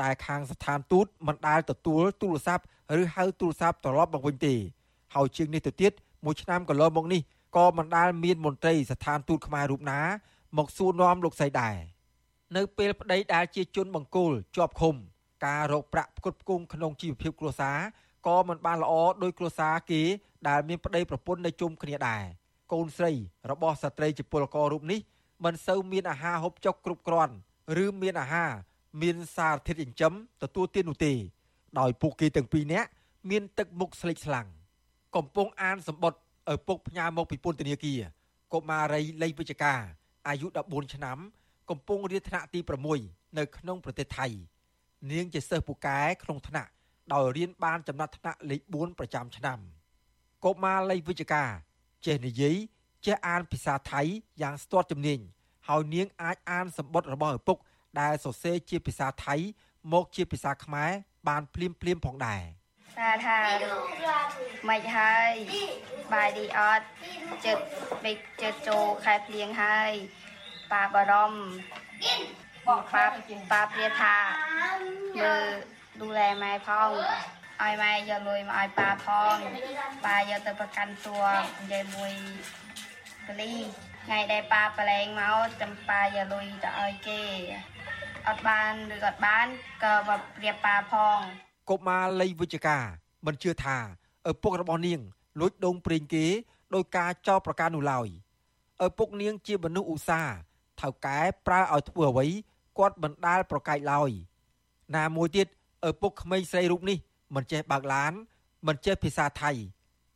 [0.00, 2.64] តែខាងស្ថានទូតមិនដែលទទួលទូរស័ព្ទ
[3.00, 4.54] ឬហៅទូរស័ព្ទត្រឡប់មកវិញទេ
[5.14, 5.92] ហើយជាងនេះទៅទៀត
[6.24, 7.20] មួយឆ្នាំកន្លងមកនេះ
[7.56, 10.00] ក៏មិនដែលមានមន្ត្រីស្ថានទូតខ្មែររូបណា
[10.58, 11.76] មកសួរនាំលោកស្រីដែរ
[12.56, 14.94] នៅពេលប្តីដែលជាជនបង្គោលជាប់ឃុំ
[15.46, 17.78] ការរកប្រាក់ផ្គត់ផ្គង់ក្នុងជីវភាពគ្រួសារ
[18.26, 20.02] ក៏មិនបានល្អដោយគ្រួសារគេ
[20.48, 22.24] ដែលមានប្តីប្រពន្ធនៅជុំគ្នាដែរ
[22.72, 23.12] កូនស្រី
[23.50, 25.00] របស់ស្ត្រីជាពលកររូបនេះ
[25.44, 27.34] មិនសូវមានអាហារហូបចុកគ្រប់គ្រាន់
[27.84, 28.52] ឬមានអាហារ
[29.02, 30.12] មានសារធាតុចិញ្ចឹម
[30.42, 31.12] ទទួលទាននោះទេ
[31.78, 32.88] ដោយពួកគេទាំងពីរនាក់
[33.30, 34.46] មានទឹកមុខស្លេកស្លាំង
[35.16, 36.20] កំពុងអានសម្បត្តិ
[36.52, 38.00] ឪពុកផ្ញើមកពីពន្ធនាគារ
[38.52, 39.80] កុមារីលីវិជ្ជការ
[40.28, 41.18] អាយុ14ឆ្នាំ
[41.70, 42.60] កំពុងរៀនថ្នាក់ទី
[42.98, 44.26] 6នៅក្នុងប្រទេសថៃ
[45.10, 46.70] នាងជាសិស្សពូកែក្នុងថ្នាក់
[47.12, 49.58] ដោយរៀនបានចំណាត់ថ្នាក់លេខ4ប្រចាំឆ្នាំ
[50.44, 51.50] កុមារលីវិជ្ជការ
[52.05, 52.55] ចេះនិយាយ
[53.05, 54.01] ចេះអានភាសាថៃ
[54.41, 55.19] យ៉ាងស្ទាត់ជំនាញ
[55.67, 57.57] ហើយនាងអាចអានសម្បត្តិរបស់ឪពុក
[57.99, 59.35] ដែលសរសេរជាភាសាថៃ
[59.93, 60.91] មកជាភាសាខ្មែរ
[61.27, 62.43] បានភ្លាមភ្លាមផងដែរ
[62.99, 63.39] តាថា
[64.69, 65.31] មិនហើយ
[66.13, 66.85] បាយឌីអត់
[67.45, 67.63] ចិត្ត
[68.05, 69.91] បិចចិត្តចូលខែភ្លៀងហើយ
[70.71, 74.15] ប៉ាបារម្ភប៉ាប៉ាព្រាថា
[75.19, 75.43] មើល
[76.01, 76.89] ดูแลម៉ែផង
[77.62, 79.36] ឲ្យម៉ែយកលុយមកឲ្យប៉ាផង
[80.06, 82.12] ប៉ាយកទៅប្រកាន់តួនិយាយមួយ
[83.28, 83.52] កលី
[84.04, 87.22] ថ្ងៃដែលប៉ាប្រឡែងមកចាំប៉ាយកលុយទៅឲ្យគេ
[88.28, 89.46] អត់បានឬអត់បាន
[89.82, 91.18] ក៏មកព្រាបប៉ាផង
[91.70, 92.84] កុមារលីវិជ្ជការ
[93.26, 93.76] មិនជឿថា
[94.30, 95.00] ឪពុករបស់នាង
[95.40, 96.26] លួចដូងប្រេងគេ
[96.74, 98.08] ដោយការចោទប្រកាន់នោះឡើយ
[98.86, 100.36] ឪពុកនាងជាមនុស្សឧស្សាហ៍
[100.80, 102.26] ថៅកែប្រើឲ្យធ្វើអ្វី
[102.78, 104.10] គាត់មិនដាល់ប្រកែកឡើយ
[104.96, 105.46] ណាមួយទៀត
[105.88, 106.98] ឪពុកក្មេងស្រីរូបនេះ
[107.34, 108.12] មិនចេះបើកឡាន
[108.66, 109.50] មិនចេះភាសាថៃ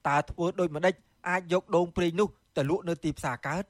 [0.08, 0.94] តើធ្វើដូចម្ដេច
[1.28, 3.64] អាចយកដូងប្រេងនោះទៅលក់នៅទីផ្សារកើត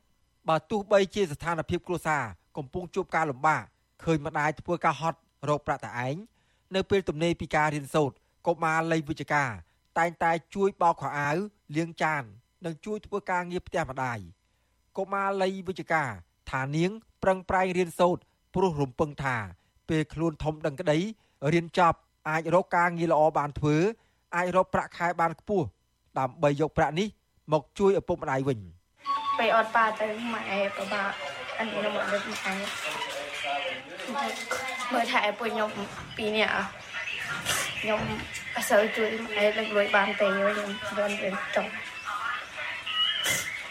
[0.49, 2.25] បើទោះបីជាស្ថានភាពគ្រួសារ
[2.57, 3.63] កំពុងជួបការលំបាក
[4.05, 5.19] ឃើញម្ដាយធ្វើការហត់
[5.49, 6.17] រកប្រាក់តែឯង
[6.75, 8.17] នៅពេលទំនេរពីការរៀនសូត្រ
[8.47, 9.51] កុមារលៃវិជ្ជការ
[9.99, 11.37] តែងតែជួយបោកខោអាវ
[11.77, 12.23] លាងចាន
[12.65, 14.19] និងជួយធ្វើការងារផ្ទះម្ដាយ
[14.97, 16.11] កុមារលៃវិជ្ជការ
[16.51, 16.91] ថានាង
[17.23, 18.23] ប្រឹងប្រែងរៀនសូត្រ
[18.55, 19.37] ព្រោះរំពឹងថា
[19.89, 20.99] ពេលខ្លួនធំដឹងក្តី
[21.53, 23.77] រៀនចប់ អាចរកការងារល្អបានធ្វើ
[24.37, 25.67] អាចរកប្រាក់ខែបានខ្ពស់
[26.19, 27.09] ដើម្បីយកប្រាក់នេះ
[27.53, 28.59] មកជួយឪពុកម្ដាយវិញ
[29.39, 31.11] ពេលអត់ប៉ាទៅម៉ែពិបាក
[31.59, 32.55] អត់ខ្ញុំអត់ដឹងម៉ែ
[34.93, 35.71] មើលថែពួកខ្ញុំ
[36.17, 36.53] ពីរនាក់
[37.81, 38.01] ខ្ញុំ
[38.55, 41.71] អត់សូវជួយម៉ែលើកលួយបានទេខ្ញុំមិនរៀនចប់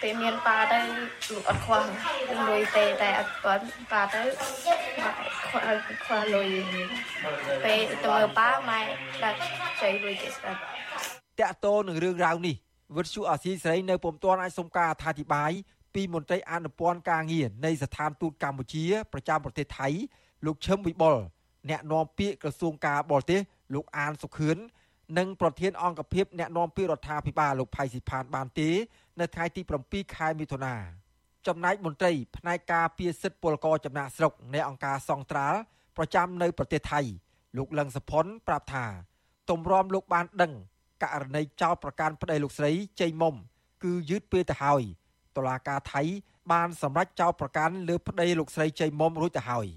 [0.06, 0.80] ពេលមានប៉ាទៅ
[1.34, 1.84] លោកអត់ខ្វះ
[2.50, 4.22] លុយទេតែអត់គាត់ប៉ាទៅ
[5.50, 5.70] ខ្វះ
[6.06, 6.50] ខ្វះលុយ
[7.66, 8.82] ពេលទៅមើលប៉ាម៉ែ
[9.24, 9.40] ដាក់
[9.82, 10.60] ចៃលុយគេស្ដាប់
[11.40, 12.56] តាក់តោនឹងរឿងរ៉ាវនេះ
[12.96, 15.52] វិទ្យុអាស៊ីសេរីនៅពុំទាន់អាចសុំការអធិប្បាយ
[15.94, 18.84] ពីមន្ត្រីអនុព័ន្ធការងារនៃស្ថានទូតកម្ពុជា
[19.14, 19.88] ប្រចាំប្រទេសថៃ
[20.46, 21.16] លោកឈឹមវិបុល
[21.70, 23.40] អ្នកនាំពាក្យក្រសួងការបរទេស
[23.74, 24.58] លោកអានសុខឿន
[25.18, 28.70] និងប្រធានអង្គភិបអ្នកនាំពាក្យរដ្ឋាភិបាលលោកផៃស៊ីផានបានទេ
[29.20, 30.76] នៅថ្ងៃទី7ខែមិថុនា
[31.48, 35.60] ចំណែកមន្ត្រីផ្នែកការពារសិទ្ធិពលករចំណាក់ស្រុកនៃអង្គការសង្ត្រាល់
[35.98, 37.02] ប្រចាំនៅប្រទេសថៃ
[37.58, 38.86] លោកលឹងសុផុនប្រាប់ថា
[39.50, 40.54] ទម្រាំលោកបានដឹង
[41.04, 43.36] ករណីចោតប្រកាន់ប្តីលោកស្រីជ័យមុំ
[43.84, 44.84] គឺយឺតពេលទៅហើយ
[45.38, 46.02] តុលាការថៃ
[46.52, 49.68] បានសម្រេចចោតប្រកាន់លើប្តីលោកស្រីជ័យមុំរួចទៅហើយ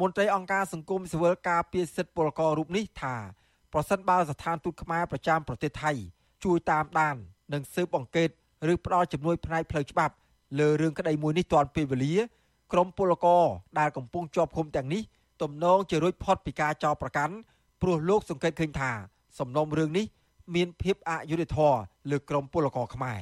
[0.00, 3.16] មន្ត្រីអង្គការសង្គមស៊ីវិលការពារសិទ្ធិពលកររូបនេះថា
[3.78, 5.92] ប្រសិនបើស្ថានទូតខ្មែរប្រចាំប្រទេសថៃ
[6.44, 7.16] ជួយតាមដាន
[7.52, 8.28] និងស៊ើបអង្កេត
[8.72, 10.14] ឬផ្ដល់ជំនួយផ្នែកផ្លូវច្បាប់
[10.58, 12.14] លើរឿងក្តីមួយនេះទាន់ពេលវេលា
[12.72, 13.44] ក្រមពលករ
[13.78, 15.02] ដែលកំពុងជាប់ឃុំទាំងនេះ
[15.42, 17.34] ទំនងជារួចផុតពីការចោទប្រកាន់
[17.82, 18.90] ព្រោះលោកសង្កេតឃើញថា
[19.38, 20.06] សំណុំរឿងនេះ
[20.54, 21.78] មានភាពអយុត្តិធម៌
[22.10, 23.20] លើក្រមពលករខ្មែរ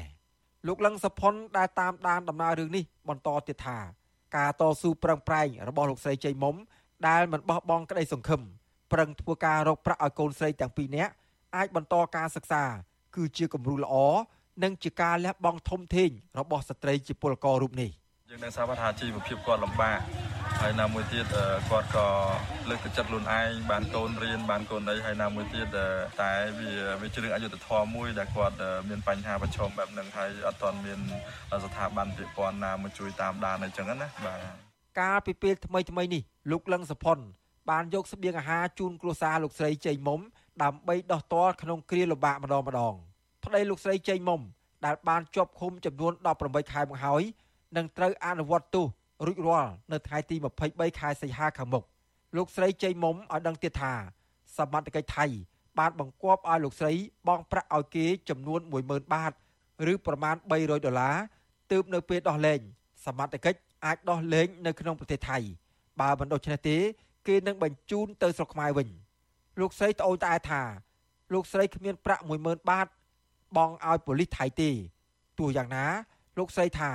[0.66, 3.78] លោកលឹងសុផុនដែលតាមដានដំណើររឿងនេះបន្តទៀតថា
[4.36, 6.56] ការតស៊ូប្រឹងប្រែងរបស់លោកស្រីជ័យមុំ
[7.08, 8.42] ដែលមិនបោះបង់ក្តីសង្ឃឹម
[8.94, 11.12] ប្រឹងធ្វើការរកប្រាក់ឲ្យកូនស្រីទាំងពីរនាក់
[11.56, 12.62] អាចបន្តការសិក្សា
[13.16, 13.94] គឺជាគំរូល្អ
[14.64, 17.90] និងជាការលះបង់ធំធេងរបស់ស្ត្រីជាពលកររូបនេះ
[18.30, 19.98] យើងនឹងសាវថាជីវភាពគាត់លំបាក
[20.60, 21.26] ហើយណាមួយទៀត
[21.70, 22.06] គាត់ក៏
[22.68, 25.66] លើកទឹកចិត្តខ្លួនឯងបានកូនរៀនបានកូនអីហើយណាមួយទៀត
[26.20, 26.70] តែវា
[27.00, 28.56] វាជារឿងអយុត្តិធម៌មួយដែលគាត់
[28.88, 30.98] មានបញ្ហាប្រឈមបែបហ្នឹងហើយអត់ទាន់មាន
[31.64, 34.38] ស្ថាប័នពាក់ព័ន្ធណាមកជួយតាមដានអីចឹងណាបាទ
[35.00, 37.18] កាលពីពេលថ្មីថ្មីនេះលោកលឹងសុផុន
[37.70, 40.20] បានយកស្បៀងអាហារជូនគ្រួសារលោកស្រីជ័យមុំ
[40.62, 42.94] ដើម្បីដោះតល់ក្នុងគ្រាលំបាកម្ដងម្ដង
[43.44, 44.40] ប្តីលោកស្រីជ័យមុំ
[44.84, 46.12] ដែលបានជាប់ឃុំចំនួន
[46.42, 47.22] 18ខែមកហើយ
[47.76, 48.86] នឹងត្រូវអនុវត្តទោស
[49.26, 50.36] រួចរាល់នៅថ្ងៃទី
[50.68, 51.84] 23ខែសីហាខាងមុខ
[52.36, 53.92] លោកស្រីជ័យមុំឲ្យដឹងទៀតថា
[54.56, 55.26] សមត្ថកិច្ចថៃ
[55.78, 56.92] បានបង្គាប់ឲ្យលោកស្រី
[57.28, 59.32] បង់ប្រាក់ឲ្យគេចំនួន10000បាត
[59.92, 61.16] ឬប្រមាណ300ដុល្លារ
[61.72, 62.60] ទើបនៅពេលដោះលែង
[63.06, 65.38] សមត្ថកិច្ចអាចដោះលែងនៅក្នុងប្រទេសថៃ
[66.00, 66.76] បើមិនដូច្នេះទេ
[67.28, 68.88] គេនឹងបញ្ជូនទៅស្រុកខ្មែរវិញ
[69.60, 70.62] លោកស្រីត្អូញត្អែថា
[71.32, 72.86] លោកស្រីគ្មានប្រាក់10000បាត
[73.56, 74.70] បង់ឲ្យប៉ូលីសថៃទេ
[75.38, 75.84] ទោះយ៉ាងណា
[76.38, 76.90] លោកស្រីថា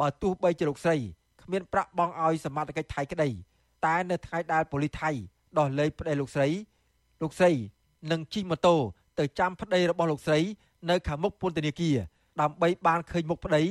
[0.00, 0.96] បើទោះបីជាលោកស្រី
[1.42, 3.28] គ្មានប្រាក់បង់ឲ្យសមត្ថកិច្ចថៃក្តី
[3.84, 5.10] តែនៅថ្ងៃដែលប៉ូលីសថៃ
[5.58, 6.48] ដោះលែងប្តីលោកស្រី
[7.22, 7.50] លោកស្រី
[8.10, 8.76] នឹងជិះម៉ូតូ
[9.18, 10.40] ទៅចាំប្តីរបស់លោកស្រី
[10.90, 11.96] នៅខាងមុខពន្ធនាគារ
[12.40, 13.62] ដើម្បីបានឃើញមុខប្តី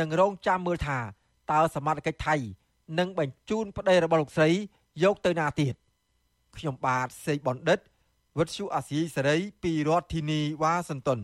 [0.00, 0.98] និងរងចាំមើលថា
[1.52, 2.36] តើសមត្ថកិច្ចថៃ
[2.98, 4.50] នឹងបញ្ជូនប្តីរបស់លោកស្រី
[5.02, 5.74] យកទៅណាទៀត
[6.56, 7.78] ខ្ញុំបាទសេកបណ្ឌិត
[8.38, 11.20] វិទ្យុអាស៊ីសេរីពីរដ្ឋធានីវ៉ាស៊ីនតោន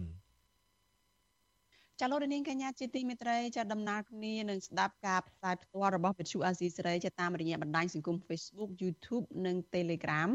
[2.01, 10.31] ចាលោកនាងកញ្ញាជាទីមេត្រីចាដំណើរគ្នានឹងស្ដាប់ការផ្សាយផ្ទាល់របស់វិទ្យុអាស៊ីសេរីចាតាមរយៈបណ្ដាញសង្គម Facebook YouTube និង Telegram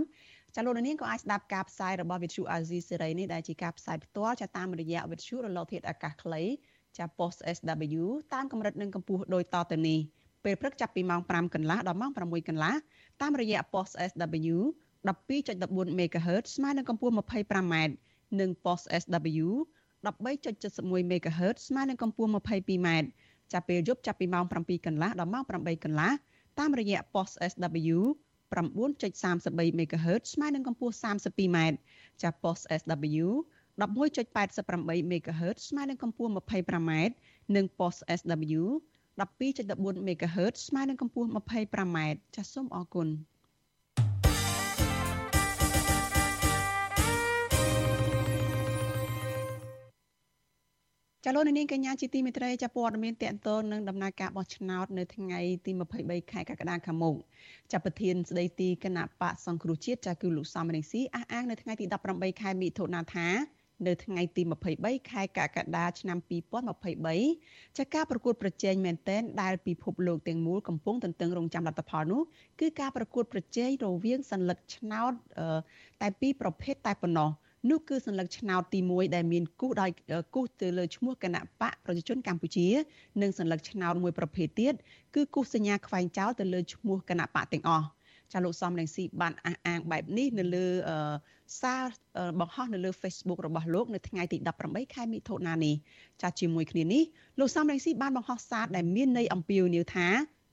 [0.56, 6.44] ចាលោកនាងក៏អាចស្ដាប់ការផ្សាយរបស់វិទ្យុអាស៊ីសេរីនេះដែលជាការផ្សាយផ្ទាល់ចាតាមរយៈវិទ្យុរលកធាតុអាកាសខ្លី
[6.98, 10.00] ចា post SW តាមកម្រិតនិងកម្ពស់ដូចតទៅនេះ
[10.44, 12.74] ពេលព្រឹកចាប់ពីម៉ោង5កន្លះដល់ម៉ោង6កន្លះ
[13.22, 14.56] តាមរយៈ post SW
[15.08, 17.76] 12.14 MHz ស្មើនឹងកម្ពស់ 25m
[18.40, 19.48] និង post SW
[20.06, 22.88] 13.71 MHz ស្មើនឹងកម្ពស់ 22m
[23.52, 26.12] ចាប់ពេលយប់ចាប់ពីម៉ោង7កន្លះដល់ម៉ោង8កន្លះ
[26.60, 27.98] តាមរយៈ post SW
[28.54, 31.58] 9.33 MHz ស្មើនឹងកម្ពស់ 32m
[32.22, 33.26] ចាប់ post SW
[33.80, 36.92] 11.88 MHz ស្មើនឹងកម្ពស់ 25m
[37.56, 38.64] និង post SW
[39.20, 41.98] 12.14 MHz ស្មើនឹងកម្ពស់ 25m
[42.36, 43.10] ចាសសូមអរគុណ
[51.26, 57.16] ចាលោកនាងកញ្ញាជាទីមេត្រីចាព័ត៌មានតកតងនឹងដំណើរការបោះឆ្នោតនៅថ្ងៃទី23ខែកក្កដាខាងមុខ
[57.72, 63.28] ចាប្រធានស្ដីទីគណៈបកសង្គ្រោះជាតិចាគឺលោកសំរងស៊ីអះអាងនៅថ្ងៃទី18ខែមិថុនាថា
[63.87, 64.43] នៅថ្ងៃទី
[64.77, 66.19] 23ខែកក្កដាឆ្នាំ
[66.93, 72.23] 2023ចាការប្រកួតប្រជែងមែនទែនដែលពិភពលោកទាំងមូលកំពុងទន្ទឹងរង់ចាំលទ្ធផលនោះ
[72.61, 75.13] គឺការប្រកួតប្រជែងរវាងសัญลักษณ์ឆ្នោត
[76.01, 77.31] តែពីរប្រភេទតែប៉ុណ្ណោះ
[77.71, 79.91] នោះគឺសัญลักษณ์ឆ្នោតទី1ដែលមានគូសដោយ
[80.35, 82.67] គូសទៅលើឈ្មោះគណៈបកប្រជាជនកម្ពុជា
[83.23, 84.75] និងសัญลักษณ์ឆ្នោតមួយប្រភេទទៀត
[85.15, 87.87] គឺគូសសញ្ញាខ្វែងចោលទៅលើឈ្មោះគណៈបកទាំងអស់
[88.34, 90.68] ចាលោកសំរងស៊ីបានអះអាងបែបនេះនៅលើ
[91.62, 91.84] សារ
[92.40, 95.76] បង្ហោះនៅលើ Facebook របស់លោកនៅថ្ងៃទី18ខែមិថុនានេះ
[96.22, 97.04] ចាជាមួយគ្នានេះ
[97.40, 100.08] លោកសំរងស៊ីបានបង្ហោះសារដែលមានន័យអំពាវនាវថា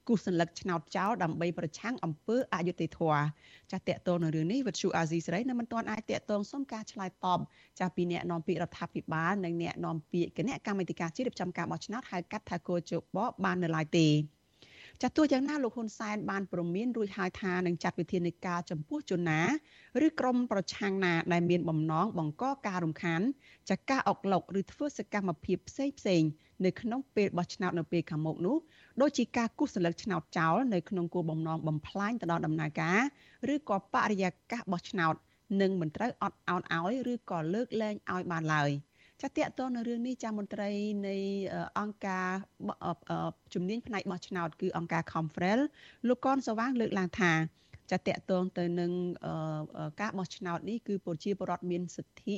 [0.09, 3.24] គូសសន្លឹកឆ្នោតចោលដើម្បីប្រឆាំងអំពើអយុត្តិធម៌
[3.70, 7.41] ចាស់តកតងនៅរឿងនេះវិទ្យុអាស៊ីសេរីនៅមិនទាន់អាចតកតងសុំការឆ្លើយតប
[7.79, 14.07] ចាស់ពីអ្នកនាំពាក្យរដ្ឋាភិបាលនិងអ្នកនាំពាក្យគណៈកម្មាធិការជាតិរៀបចំការបោះឆ្នោតហៅកាត់ថាគោជបបាននៅឡើយទេ
[15.03, 19.40] ចាទោះយ៉ាងណាលោកហ៊ុនសែនបានព្រមានរួចហើយថានឹងចាត់វិធានការចំពោះជនណា
[20.07, 23.20] ឬក្រុមប្រឆាំងណាដែលមានបំណងបង្កការរំខាន
[23.70, 26.22] ចាការអុកឡុកឬធ្វើសកម្មភាពផ្សេងផ្សេង
[26.64, 28.57] នៅក្នុងពេលបោះឆ្នោតនៅពេលខាងមុខនោះ
[29.01, 33.01] ដូចជាការគូសសន្លឹកឆ្នោតចោលនៅក្នុងគោលបំណងបំផ្លាញទៅដល់ដំណើរការ
[33.55, 35.14] ឬក៏បរិយាកាសបោះឆ្នោត
[35.61, 38.70] នឹងមិនត្រូវអត់អោនឲ្យឬក៏លើកលែងឲ្យបានឡើយ
[39.23, 40.71] ចាតកតនៅរឿងនេះចាមន្ត្រី
[41.09, 41.17] នៃ
[41.79, 42.29] អង្គការ
[43.55, 45.61] ជំនាញផ្នែកបោះឆ្នោតគឺអង្គការ Confrel
[46.09, 47.33] លោកកនសវាងលើកឡើងថា
[47.91, 48.93] ចាតកតងទៅនឹង
[50.01, 52.37] ការបោះឆ្នោតនេះគឺប្រជាពលរដ្ឋមានសិទ្ធិ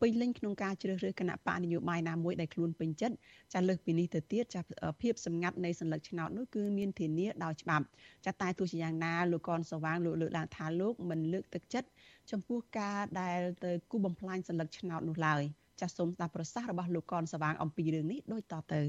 [0.00, 3.16] ពេញលេញក្នុងការជ្រើសរើសគណៈបកនយោបាយណាមួយដែលខ្លួនពេញចិត្ត
[3.54, 4.62] ចាលើសពីនេះទៅទៀតចា
[5.02, 7.84] ភាពសម្ងាត់នៃសញ្ញាឆ្នោតនោះគឺមានធានាដោយច្បាប់
[8.26, 11.88] ចាតែទោះជាយ៉ាងណាលោកកនសវាងលោកលើកឡើងថាលោកមិនលើកទឹកចិត្ត
[12.30, 15.42] ចំពោះការដែលទៅគូបំផ្លាញសញ្ញាឆ្នោតនោះឡើយ
[15.80, 18.82] ចាសសូមស្ដាប់ប្រសាសន៍របស់លោកកនសវាងអំពីរឿងនេះដូចតទៅ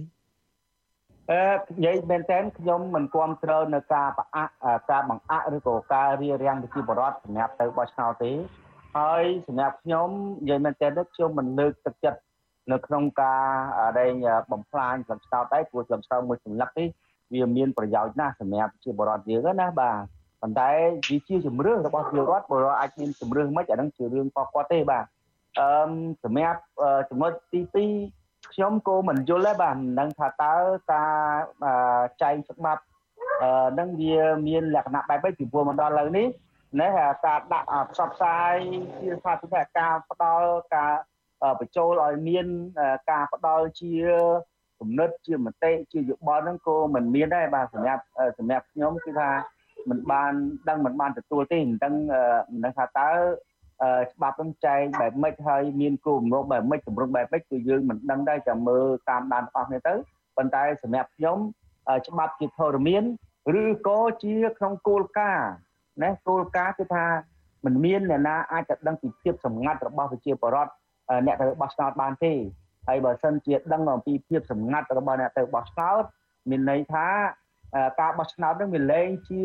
[1.31, 4.53] អឺនិយាយមែនតើខ្ញុំមិនគ្រប់គ្រងនៅការប្រអាក់
[4.91, 8.31] ការបង្អាក់ឬក៏ការរៀបរៀងប្រជាពលរដ្ឋសម្រាប់ទៅបោះឆ្នោតទេ
[8.97, 10.09] ហើយសម្រាប់ខ្ញុំ
[10.41, 12.19] និយាយមែនតើខ្ញុំមិនលើកទឹកចិត្ត
[12.71, 13.43] នៅក្នុងការ
[13.97, 14.13] រែង
[14.51, 16.87] បំផ្លាញស្លឹកឆ្នោតដែរព្រោះស្លឹកឆ្នោតមួយសន្លឹកនេះ
[17.33, 19.97] វាមានប្រយោជន៍ណាស់សម្រាប់ជាបរដ្ឋយើងណាបាទ
[20.41, 20.69] ប៉ុន្តែ
[21.09, 25.05] វាជាជំរឿនរបស់ជារដ្ឋបរដ្ឋអាចមានជំរឿនមិនអានឹងជារឿងរបស់គាត់ទេបាទ
[25.57, 25.91] អឺ
[26.23, 26.61] សម្រាប់
[27.09, 30.53] ចំណុចទី2ខ្ញុំក៏មិនយល់ដែរបាទមិនដឹងថាតើ
[30.91, 31.11] ការ
[32.21, 32.83] ចែងច្បាប់
[33.79, 36.27] នឹងវាមានលក្ខណៈបែបម៉េចពីព្រោះមកដល់ឥឡូវនេះ
[36.79, 36.87] ណែ
[37.25, 38.53] ការដាក់ផ្សព្វផ្សាយ
[39.01, 40.93] ជាសាធារណៈការផ្ដល់ការ
[41.59, 42.45] បញ្ចូលឲ្យមាន
[43.11, 43.93] ការផ្ដល់ជា
[44.79, 48.03] គំនិតជាមតិជាយោបល់ហ្នឹងក៏មិនមានដែរបាទសម្រាប់
[48.37, 49.29] សម្រាប់ខ្ញុំគឺថា
[49.89, 50.33] មិនបាន
[50.69, 51.93] ដឹងមិនបានទទួលទេមិនដឹង
[52.51, 53.09] មិនដឹងថាតើ
[54.11, 59.93] ច្បាប់នឹងចែងបែបម៉េចហើយមានគោលបំណងបែបម៉េចតម្រង់បែបម៉េចគឺយើងមិនដឹងដែរចាំមើលតាមដានអស់គ្នាទៅ
[60.37, 61.37] ប៉ុន្តែសម្រាប់ខ្ញុំ
[62.07, 63.03] ច្បាប់ជាធរមាន
[63.61, 65.51] ឬក៏ជាក្នុងគោលការណ៍
[66.03, 67.05] ណាគោលការណ៍គឺថា
[67.65, 70.71] មិនមានអ្នកណាអាចទៅដឹងពីភាពសម្ងាត់របស់ប្រជាពលរដ្ឋ
[71.25, 72.33] អ្នកទៅបោះឆ្នោតបានទេ
[72.87, 76.03] ហើយបើសិនជាដឹងអំពីភាពសម្ងាត់របស់អ្នកទៅបោះឆ្នោត
[76.49, 77.07] មានន័យថា
[77.99, 79.41] ការបោះឆ្នោតនឹងវាលែងជា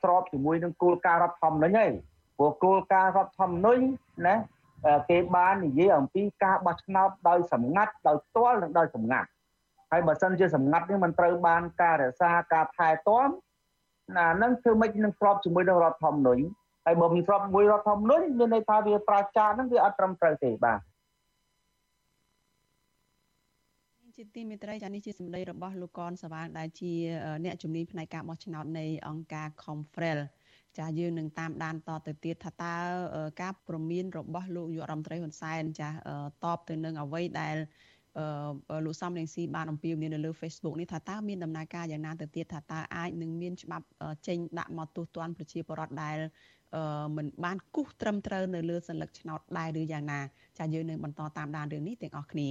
[0.00, 1.90] ស្របជាមួយនឹងគោលការណ៍រដ្ឋធម្មនុញ្ញហើយ
[2.40, 3.82] ព្រោះគោលការណ៍រដ្ឋធម្មនុញ្ញ
[4.26, 4.34] ណា
[5.10, 9.28] គេបាននិយាយអំពីការបោះឆ្នោតដោយសម្ងាត់ដោយផ្ទាល់និងដោយសម្ងាត់
[9.90, 13.28] ហើយបើសិនជាសម្ងាត់នេះมันត្រូវបានការរក្សាការថែទាំ
[14.16, 16.42] ណានឹងធ្វើម៉េចនឹងស្របជាមួយនឹងរដ្ឋធម្មនុញ្ញ
[16.86, 20.80] ហើយបើមិនស្របមួយរដ្ឋធម្មនុញ្ញមានន័យថាវាប្រជានឹងវាអត់ត្រឹមត្រូវទេបាទ
[24.16, 26.92] ជាទីមេត្រីចានេះជាសម្ដីរបស់លោកកនសវាងដែលជា
[27.44, 30.20] អ្នកជំនាញផ្នែកការបោះឆ្នោតនៃអង្គការ Confrel
[30.78, 32.74] ចាយើងនឹងតាមដានតទៅទៀតថាតើ
[33.40, 35.88] ការប្រមានរបស់លោកយុរដ្ឋមន្ត្រីហ៊ុនសែនចា
[36.44, 37.56] តបទៅនឹងអ្វីដែល
[38.84, 43.86] លោកសំរងស៊ីបានអំពាវនាវនៅលើ Facebook នេះថាតើមានដំណើរការយ៉ាងណាទៅទៀតថាតើអាចនឹងមានច្បាប់
[44.26, 46.16] ចេញដាក់មកទូទាត់ប្រជាពលរដ្ឋដែល
[47.17, 50.19] មិនបានគូសត្រឹមត្រូវនៅលើសัญลักษณ์ឆ្នោតដែរឬយ៉ាងណា
[50.59, 52.49] ចាយើងនឹងបន្តតាមដានរឿងនេះទាំងអស់គ្នា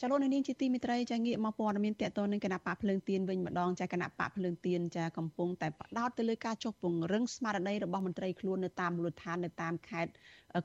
[0.00, 10.12] ចាលោកនាងជាទីមិត្តរីចាងាកមកព័ត៌មានតកតនឹងគណៈបកភ្លើងទៀនវិញម្ដងចាគណៈបកភ្លើងទៀនចាកំពុងតែផ្ដោតទៅលើការចុះពង្រឹងស្មារតីរបស់មន្ត្រីខ្លួននៅតាមមូលដ្ឋាននៅតាមខេត្ត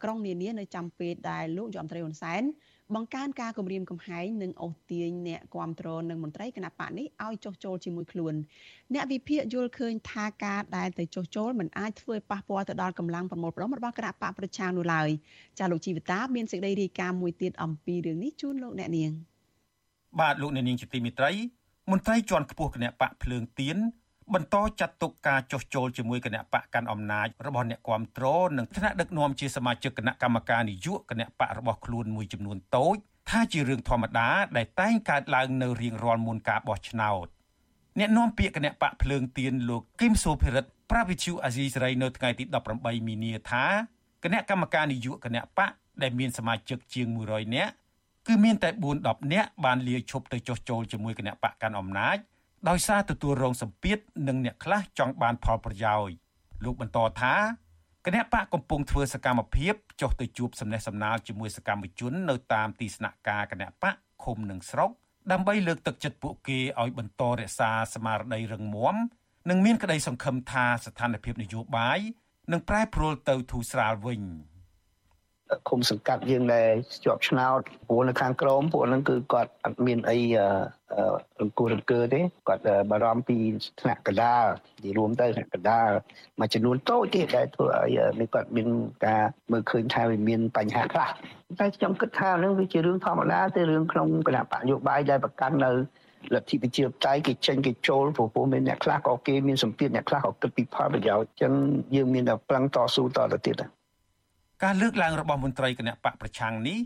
[0.04, 2.44] ក្រុងនានានៅចំពេលដែលលោកយមត្រីហ៊ុនសែន
[2.95, 8.35] បង្កើនការគម្រាមកំហែងនិងអូសទាញអ្នកគាំទ្រនិងមន្ត្រីគណៈបកនេះឲ្យចុះចូលជាមួយខ្លួន
[8.95, 15.09] អ្នកវិភាគយល់ឃើញថាការដែលទៅចុះចូលមិនអាចធ្វើឲ្យប៉ះពាល់ទៅដល់កម្លាំងប្រមូលផ្ដុំរបស់គណៈបកប្រឆាំងនោះឡើយ
[15.59, 19.11] ចាលោកជីវតាមានសេចក្តីរាយការណ៍មួយទៀតអំពីរឿងនេះជូនលោកអ្នកនាង
[20.21, 21.33] បាទលោកអ្នកនាងជាទីមេត្រី
[21.91, 23.77] មន្ត្រីជាន់ខ្ពស់គណៈបកភ្លើងទៀន
[24.35, 32.97] បន្តចាត់ទុកការចុះចូលជាមួយគណៈបកកាន់អំណាចរបស់អ្នកគាំទ្រនិងថ្នាក់ដឹកនាំជាសមាជិកគណៈកម្មការនយោបាយគណៈបករបស់ខ្លួនមួយចំនួនតូច
[33.31, 37.27] ថាជារឿងធម្មតាដែលតែងកើតឡើងនៅរៀងរាល់មុនការបោះឆ្នោត
[37.99, 42.45] អ្នកនាំពាក្យគណៈបកភ្លើងទៀនលោកគឹមសូភិរិទ្ធប្រាវិជូអាស៊ីសេរីនៅថ្ងៃទី
[42.77, 43.65] 18មីនាថា
[44.25, 45.71] គណៈកម្មការនយោបាយគណៈបក
[46.03, 47.73] ដែលមានសមាជិកជាង100នាក់
[48.27, 52.17] គឺមានតែ4 10នាក់បានលាឈប់ទៅចុះចូលជាមួយគណៈបកកាន់អំណាច
[52.69, 53.99] ដោយសារទទួលរងសម្ពាធ
[54.29, 56.15] និងអ្នកខ្លះចង់បានផលប្រយោជន៍
[56.65, 57.35] លោកបន្តថា
[58.07, 63.95] គណៈបកកំពុងធ្វើសកម្មភាពចុះទៅជួបសំណេះសំណាលជាមួយសកម្មជននៅតាមទីស្នាក់ការគណៈបក
[64.25, 64.91] ឃុំនិងស្រុក
[65.33, 68.97] ដើម្បីលើកទឹកចិត្តពួកគេឲ្យបន្តរក្សាស្មារតីរឹងមាំ
[69.51, 71.99] និងមានក្តីសង្ឃឹមថាស្ថានភាពនយោបាយ
[72.53, 74.23] នឹងប្រែប្រួលទៅធូរស្រាលវិញ។
[75.69, 76.71] ឃុំសង្កាត់យើងដែល
[77.05, 80.19] ជាប់ឆ្នោតព្រោះនៅខាងក្រមពួកហ្នឹងគឺគាត់អត់មានអី
[81.41, 83.37] រង្គោះរង្គើទេគាត់បារម្ភពី
[83.81, 84.47] ថ្នាក់កដាល
[84.85, 85.91] និយាយរួមទៅថ្នាក់កដាល
[86.41, 88.69] មួយចំនួនតូចទេដែលធ្វើឲ្យនេះគាត់មាន
[89.07, 89.23] ការ
[89.53, 91.09] មើលឃើញថាវាមានបញ្ហាខ្លះ
[91.61, 95.73] តែខ្ញុំគិតថាហ្នឹងវាជារឿងធម្មតាទេរឿងក្នុងគណៈបកយោបាយដែលប្រកាន់នៅ
[96.35, 101.53] លទ្ធិប្រជាធិបតេយ្យគេចេញគេចូលព្រោះពួកមានអ្នកខ្លះក៏គេមានសម្ពាធអ្នកខ្លះក៏គិតពីផលប្រយោជន៍អញ្ចឹង
[101.95, 103.63] យើងមានតែប្រឹងតស៊ូតទៅទៀត
[104.67, 106.79] ការលើកឡើងរបស់មន្ត្រីគណៈបកប្រឆាំងនេះ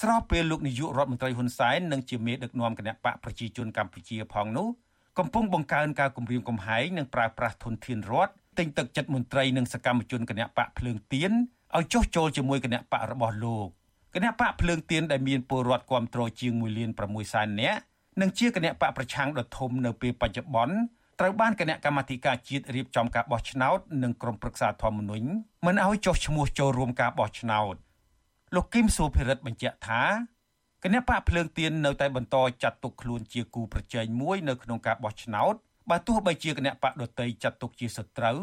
[0.00, 4.68] ស្របពេលលោកនាយករដ្ឋមន្ត្រីហ៊ុនសែននិងជាមេដឹកនាំគណៈបកប្រជាជនកម្ពុជាផងនោះ
[5.18, 11.32] កំពុងបង្កើនការគម្រាមកំហែងនិងប្រើប្រាស់ធនធានរដ្ឋទិញទឹកចិត្តមន្ត្រីនិងសកម្មជនគណៈបកភ្លើងទៀន
[11.76, 13.68] ឲ្យចុះចូលជាមួយគណៈបករបស់លោក
[14.14, 17.80] គណៈបកភ្លើងទៀនដែលមានពលរដ្ឋគ្រប់គ្រងជាង1លាន6សែននាក់
[18.20, 20.76] និងជាគណៈបកប្រឆាំងដ៏ធំនៅពេលបច្ចុប្បន្ន
[21.24, 25.26] ត្រូវបានគណៈកម្មាធិការជាតិរៀបចំការបោះឆ្នោតនិងក្រុមប្រឹក្សាធម្មនុញ្ញ
[25.66, 27.74] មិនឲ្យចុះឈ្មោះចូលរួមការបោះឆ្នោត
[28.54, 30.02] លោកគឹមសុភិរិទ្ធបញ្ជាក់ថា
[30.84, 35.54] គណៈបកភ្លើងទៀននៅតែបន្តចាត់ទុកខ្លួនជាគូប្រជែងមួយនៅក្នុងការបោះឆ្នោត
[35.90, 38.38] បើទោះបីជាគណៈបកដតីចាត់ទុកជាសត្រូវ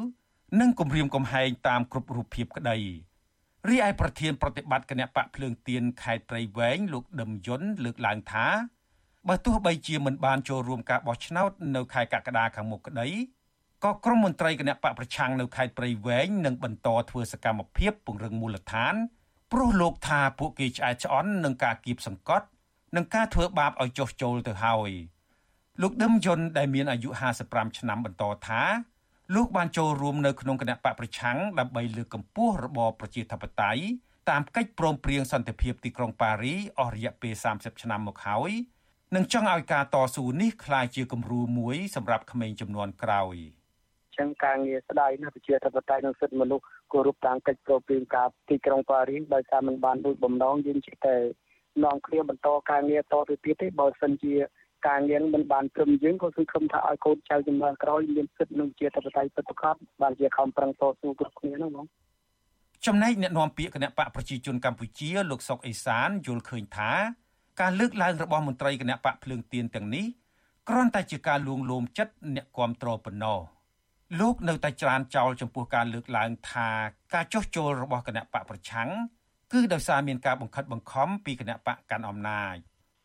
[0.59, 2.77] និងគំរាមកំហែងតាមគ្រប់រូបភាពក្តី
[3.69, 8.47] រីឯប្រធានប្រតិបត្តិគណៈបកភ្លើងទៀនខេត្តព្រៃវែងលោកដឹមយុនលើកឡើងថា
[9.29, 13.07] បើទោះបីជាមិនបានចូលរួមការបោះឆ្នោតនៅខែកក្កដាខាងមុខក្តី
[13.83, 18.93] ក៏ក្រុមមន្ត្រីគណៈបកប្រឆាំងនៅខេត្តព្រៃវែងនឹងបន្តធ្វើសកម្មភាពពង្រឹងមូលដ្ឋាន
[19.51, 22.47] ព្រោះលោកថាពួកគេឆ្អែតឆ្អន់នឹងការគៀបសង្កត់
[22.95, 24.91] និងការធ្វើបាបឲ្យចុះចូលទៅហើយ
[25.81, 27.09] លោកដឹមយុនដែលមានអាយុ
[27.43, 28.61] 55ឆ្នាំបន្តថា
[29.35, 33.81] លោកបានចូលរួមនៅក្នុងគណៈបកប្រឆាំងដើម្បីលើកកម្ពស់របបប្រជាធិបតេយ្យ
[34.29, 38.51] តាមកិច្ចព្រមព្រៀងសន្តិភាពទីក្រុងប៉ារីអស់រយៈពេល30ឆ្នាំមកហើយ
[39.15, 43.35] និងចង់ឲ្យការតស៊ូនេះក្លាយជាគំរូមួយសម្រាប់ក្មេងចំនួនក្រោយ
[44.17, 51.15] ចឹងការងារស្ដាយណាប្រជាធិបតេយ្យនិងសិទ្ធិមនុស្សគោរពតាមកិច្ចព្រមព្រៀងការទីក្រុងប៉ារីសដោយសារมันបានដូចបំណងយើងជិះតែ
[51.83, 54.33] នាំគ្នាបន្តការងារតទៅទៀតទេបើសិនជា
[54.87, 61.85] ការងារមិនបានត្រឹមយើងក៏សង្ឃឹមថាឲ្យកូនចៅជំនាន់ក្រោយមានសិទ្ធិនឹងជាធិបតេយ្យពិតប្រាកដបានជាខំប្រឹងតស៊ូគ្រប់គ្នាហ្នឹងបង
[62.85, 66.91] ចំណែកអ្នកនាំពាក្យគណៈបកប្រជាជនកម្ពុជាលោកសុកអេសានយល់ឃើញថា
[67.61, 70.05] ការលើកឡើងរបស់មន្ត្រីគណៈបកភ្លើងទៀនទាំងនេះ
[70.69, 73.39] គ្រាន់តែជាការលួងលោមចិត្តអ្នកគ្រប់គ្រងប៉ុណ្ណោះ
[74.19, 76.69] លោកនៅតែច្រានចោលចំពោះការលើកឡើងថា
[77.13, 78.89] ការចោះចូលរបស់គណៈបកប្រឆាំង
[79.53, 82.55] គឺដោយសារមានការបង្ខិតបង្ខំពីគណៈបកកាន់អំណាច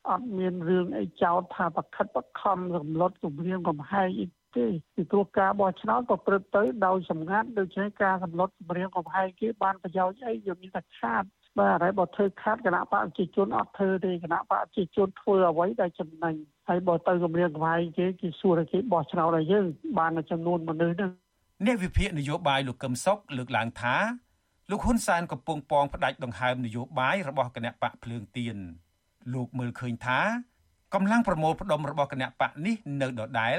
[0.08, 4.26] អត់មានរឿងអីចោទថាបខិតបខំរំលត់គម្រាមកំហែងអី
[4.56, 11.24] ទេពីព្រោះការបោះឆ្នោតក៏ព្រឹត្តទៅដោយសម្ងាត់ដូច្នេះការសម្លុតគម្រាមកំហែងគេបានប្រយោជន៍អីយើងមានតែខាត
[11.58, 16.34] បាទហើយបើធ្វើខាតគណៈបកប្រជាជនអត់ធ្វើទេគណៈបកប្រជាជនធ្វើអ្វីដែលចំណេញ
[16.68, 19.64] ហើយបើទៅគម្រាមកំហែងគេគេសួរគេបោះឆ្នោតឲ្យយើង
[19.98, 21.10] បានចំនួនមនុស្សហ្នឹង
[21.66, 23.96] អ្នកវិភាគនយោបាយលោកកឹមសុខលើកឡើងថា
[24.70, 28.56] លោកហ៊ុនសែនកំពុងពងផ្ដាច់ដង្ហើមនយោបាយរបស់គណៈបកភ្លើងទៀន
[29.34, 30.20] លោកមើលឃើញថា
[30.94, 33.58] កម្លាំងប្រមូលផ្ដុំរបស់គណៈបកនេះនៅដដែល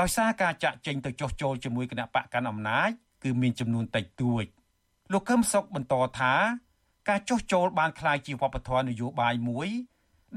[0.00, 2.90] ដោយសារការចាក់ចេញទៅចុះចូលជាមួយគណៈបកកាន់អំណាច
[3.24, 4.44] គឺមានចំនួនតិចតួច
[5.12, 6.34] លោកកឹមសុខបន្តថា
[7.09, 9.69] ការចុះចូលបានคล้ายជាវប្បធម៌នយោបាយមួយ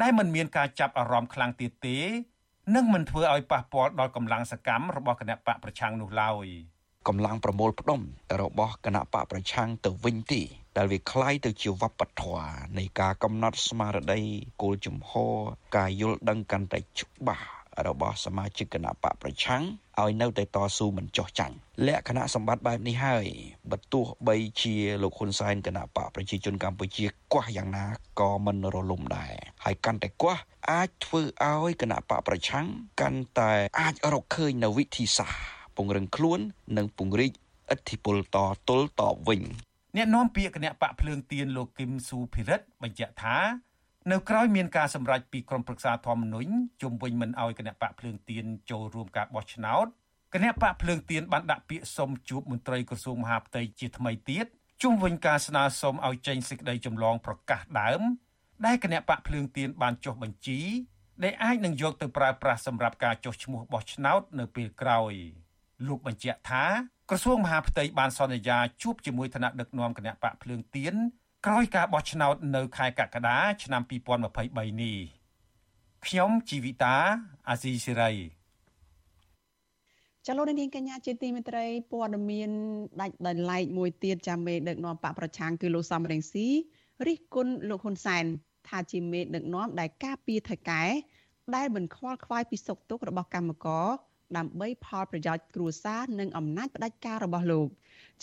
[0.01, 1.99] ដែលមិនមានការចាប់អារម្មណ៍ខ្លាំងទៀតទេ
[2.75, 6.47] និងមិនធ្វើឲ្យប៉ះពាល់ដល់កម្លាំងសកម្មរបស់គណៈបកប្រឆាំងនោះឡើយ
[7.09, 8.01] កម្លាំងប្រមូលផ្ដុំ
[8.43, 10.43] របស់គណៈបកប្រឆាំងទៅវិញទេ
[10.77, 12.49] ដែលវាคล้ายទៅជាវប្បធម៌
[12.79, 14.21] នៃការកំណត់ស្មារតី
[14.63, 15.37] គោលជំហរ
[15.77, 17.47] ការយល់ដឹងកាន់តែច្បាស់
[17.88, 19.64] របស់សមាជិកគណៈបកប្រឆាំង
[20.00, 21.56] ឲ្យនៅតែតស៊ូមិនចោះចាញ់
[21.88, 23.26] លក្ខណៈសម្បត្តិបែបនេះហើយ
[23.72, 27.86] បើទោះបីជាលោកហ៊ុនសែនគណៈបកប្រជាជនកម្ពុជាកោះយ៉ាងណា
[28.20, 30.36] ក៏មិនរលំដែរហើយកាន់តែកោះ
[30.72, 32.66] អាចធ្វើឲ្យគណៈបកប្រឆាំង
[33.02, 35.42] កាន់តែអាចរកឃើញនៅវិធីសាស្ត្រ
[35.76, 36.40] ពង្រឹងខ្លួន
[36.78, 37.32] និងពង្រីក
[37.74, 38.38] ឥទ្ធិពលត
[38.70, 39.42] ទល់តវិញ
[39.96, 43.36] អ្នកនាំពាក្យគណៈបកភ្លើងទៀនលោកគឹមស៊ូភិរិតបញ្ជាក់ថា
[44.12, 46.52] នៅក្រោយមានការសម្រេចពីក្រមប្រឹក្សាធម្មនុញ្ញ
[46.82, 49.86] ជំវិញមិនអោយគណៈបកភ្លើងទៀនចូលរួមការបោះឆ្នោត
[50.34, 54.46] គណៈបកភ្លើងទៀនបានដាក់ពាក្យសុំជួបមន្ត្រីក្រសួងមហាផ្ទៃជាថ្មីទៀត
[54.84, 58.02] ជុំវិញការស្នើសុំឲ្យចេញសេចក្តីចម្លងប្រកាសដើម
[58.66, 60.60] ដែលគណៈបកភ្លើងទៀនបានចុះបញ្ជី
[61.24, 65.14] ដែលអាចនឹងយកទៅប្រើប្រាស់សម្រាប់ការចុះឈ្មោះបោះឆ្នោតនៅពេលក្រោយ
[65.88, 66.66] លោកបញ្ជាក់ថា
[67.10, 70.96] ក្រសួងមហាផ្ទៃបានសន្យាជួបជាមួយឋានៈដឹកនាំគណៈបកភ្លើងទៀន
[71.48, 74.98] ក្រោយការបោះឆ្នោតនៅខែកក្កដាឆ្នាំ2023នេះ
[76.06, 76.96] ខ្ញុំជីវិតា
[77.50, 78.12] អាស៊ីសេរី
[80.28, 82.52] ចលនានាងកញ្ញាជាទីមេត្រីព័ត៌មាន
[83.02, 86.48] ដាច់ដោយឡែកមួយទៀតចាំមេដឹកនាំបកប្រឆាំងគឺលោកសំរងស៊ី
[87.08, 88.26] រិះគន់លោកហ៊ុនសែន
[88.68, 90.84] ថាជាមេដឹកនាំដែលការពារថៃកែ
[91.56, 93.88] ដែលមិនខ្វល់ខ្វាយពីសុខទុក្ខរបស់កម្មករ
[94.38, 97.68] ដើម្បីផលប្រយោជន៍គ្រួសារនិងអំណាចផ្ដាច់ការរបស់លោក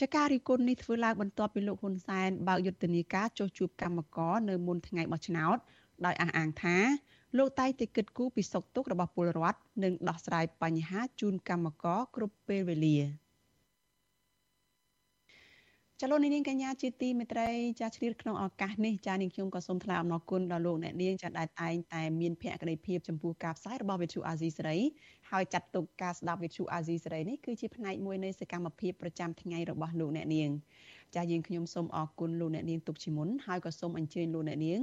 [0.01, 5.57] ចាការរីគុណនេះធ្វើឡើងបន្ទាប់ពីលោកហ៊ុនសែនបើកយុទ្ធនាការចុះជួបកម្មករនៅមុនថ្ងៃបោះឆ្នោត
[6.07, 6.77] ដោយអះអាងថា
[7.39, 12.97] លោកតែងតែគិតគូរពីសុខទុក្ខរបស់ពលរដ្ឋនិងដោះស្រាយបញ្ហាជូនកម្មករគ្រប់ពេលវេលា។
[16.03, 17.49] ចលនានាងកញ្ញាជាទីមេត្រី
[17.81, 24.79] ចាឆ្លៀតក្នុងឱកាសនេះចានាងខ្ញុំក៏សូមថ្លែងអំណរគុណដល់លោកអ្នកនាងចាដែលតែងតែមានភក្ដីភាពចំពោះការផ្សាយរបស់វិទ្យុអាស៊ីសេរី
[25.31, 30.51] ហើយចាត់ទុកការស្ដាប់វិទ្យុអាស៊ីសេរីនេះគឺជាផ្នែកមួយនៃសកម្មភាពប្រចាំថ្ងៃរបស់លោកអ្នកនាង
[31.15, 34.81] ចាយើងខ្ញុំសូមអរគុណលោកអ្នកនាងទុកជាមុនហើយក៏សូមអញ្ជើញលោកអ្នកនាង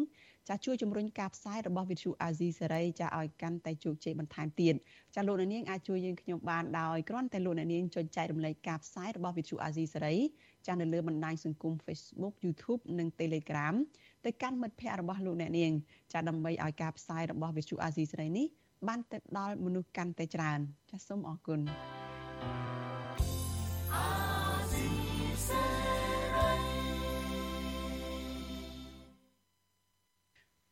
[0.50, 4.74] ចាជួយជំរុញការផ្សាយរបស់វិទ្យុអាស៊ីសេរីចាឲ្យកាន់តែជោគជ័យបន្ថែមទៀត
[5.16, 10.16] ចាលោកអ្នកនាងអាចជួយយើងខ្ញុំបានដោយគ្រាន់តែលោកអ្នកនាងចុចចែករំលែកការផ្សាយរបស់វិទ្យុអាស៊ីសេរី
[10.68, 13.76] ចានៅលើបណ្ដាញសង្គម Facebook YouTube និង Telegram
[14.26, 15.72] ទៅកាន់មិត្តភ័ក្តិរបស់លោកអ្នកនាង
[16.14, 18.48] ចាដើម្បីឲ្យការផ្សាយរបស់វិទ្យុអាស៊ីសេរីនេះ
[18.88, 20.60] បានទៅដល់មនុស្សកាន់តែច្រើន
[20.92, 21.60] ចាសូមអរគុណ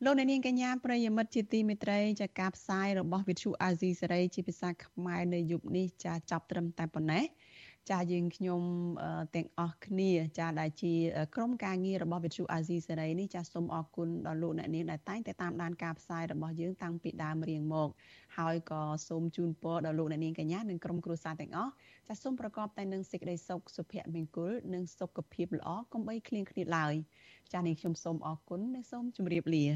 [0.04, 7.24] លោកអ្នកនាងកញ្ញាប្រិយមិត្តជាទីមេត្រីចាការផ្សាយរបស់វិទ្យុអាស៊ីសេរីជាភាសាខ្មែរនៅយប់នេះចាចាប់ត្រឹមតែប៉ុណ្ណេះ
[7.90, 8.62] ចាយើងខ្ញុំ
[9.36, 10.94] ទាំងអស់គ្នាចាដែលជា
[11.34, 17.88] ក្រុមការងាររបស់វិទ្យុអាស៊ីសេរីនេះចាសូមអរគុណដល់លោកអ្នកនាងដែលតែងតែតាមដានការផ្សាយរបស់យើងតាំងពីដើមរៀងមក
[18.38, 21.72] ហើយក៏សូមជូនពរដល់លោកអ្នកនាងកញ្ញានិងក្រុមគ្រួសារទាំងអស់
[22.08, 26.94] ចាសូមប្រកបតែនឹងសេចក្តីសុខសុភមង្គលនិងសុខភាពល្អកុំបីឃ្លៀងឃ្លាតឡើយ
[27.52, 29.66] ចានាងខ្ញុំសូមអរគុណនិងសូមជម្រាបលា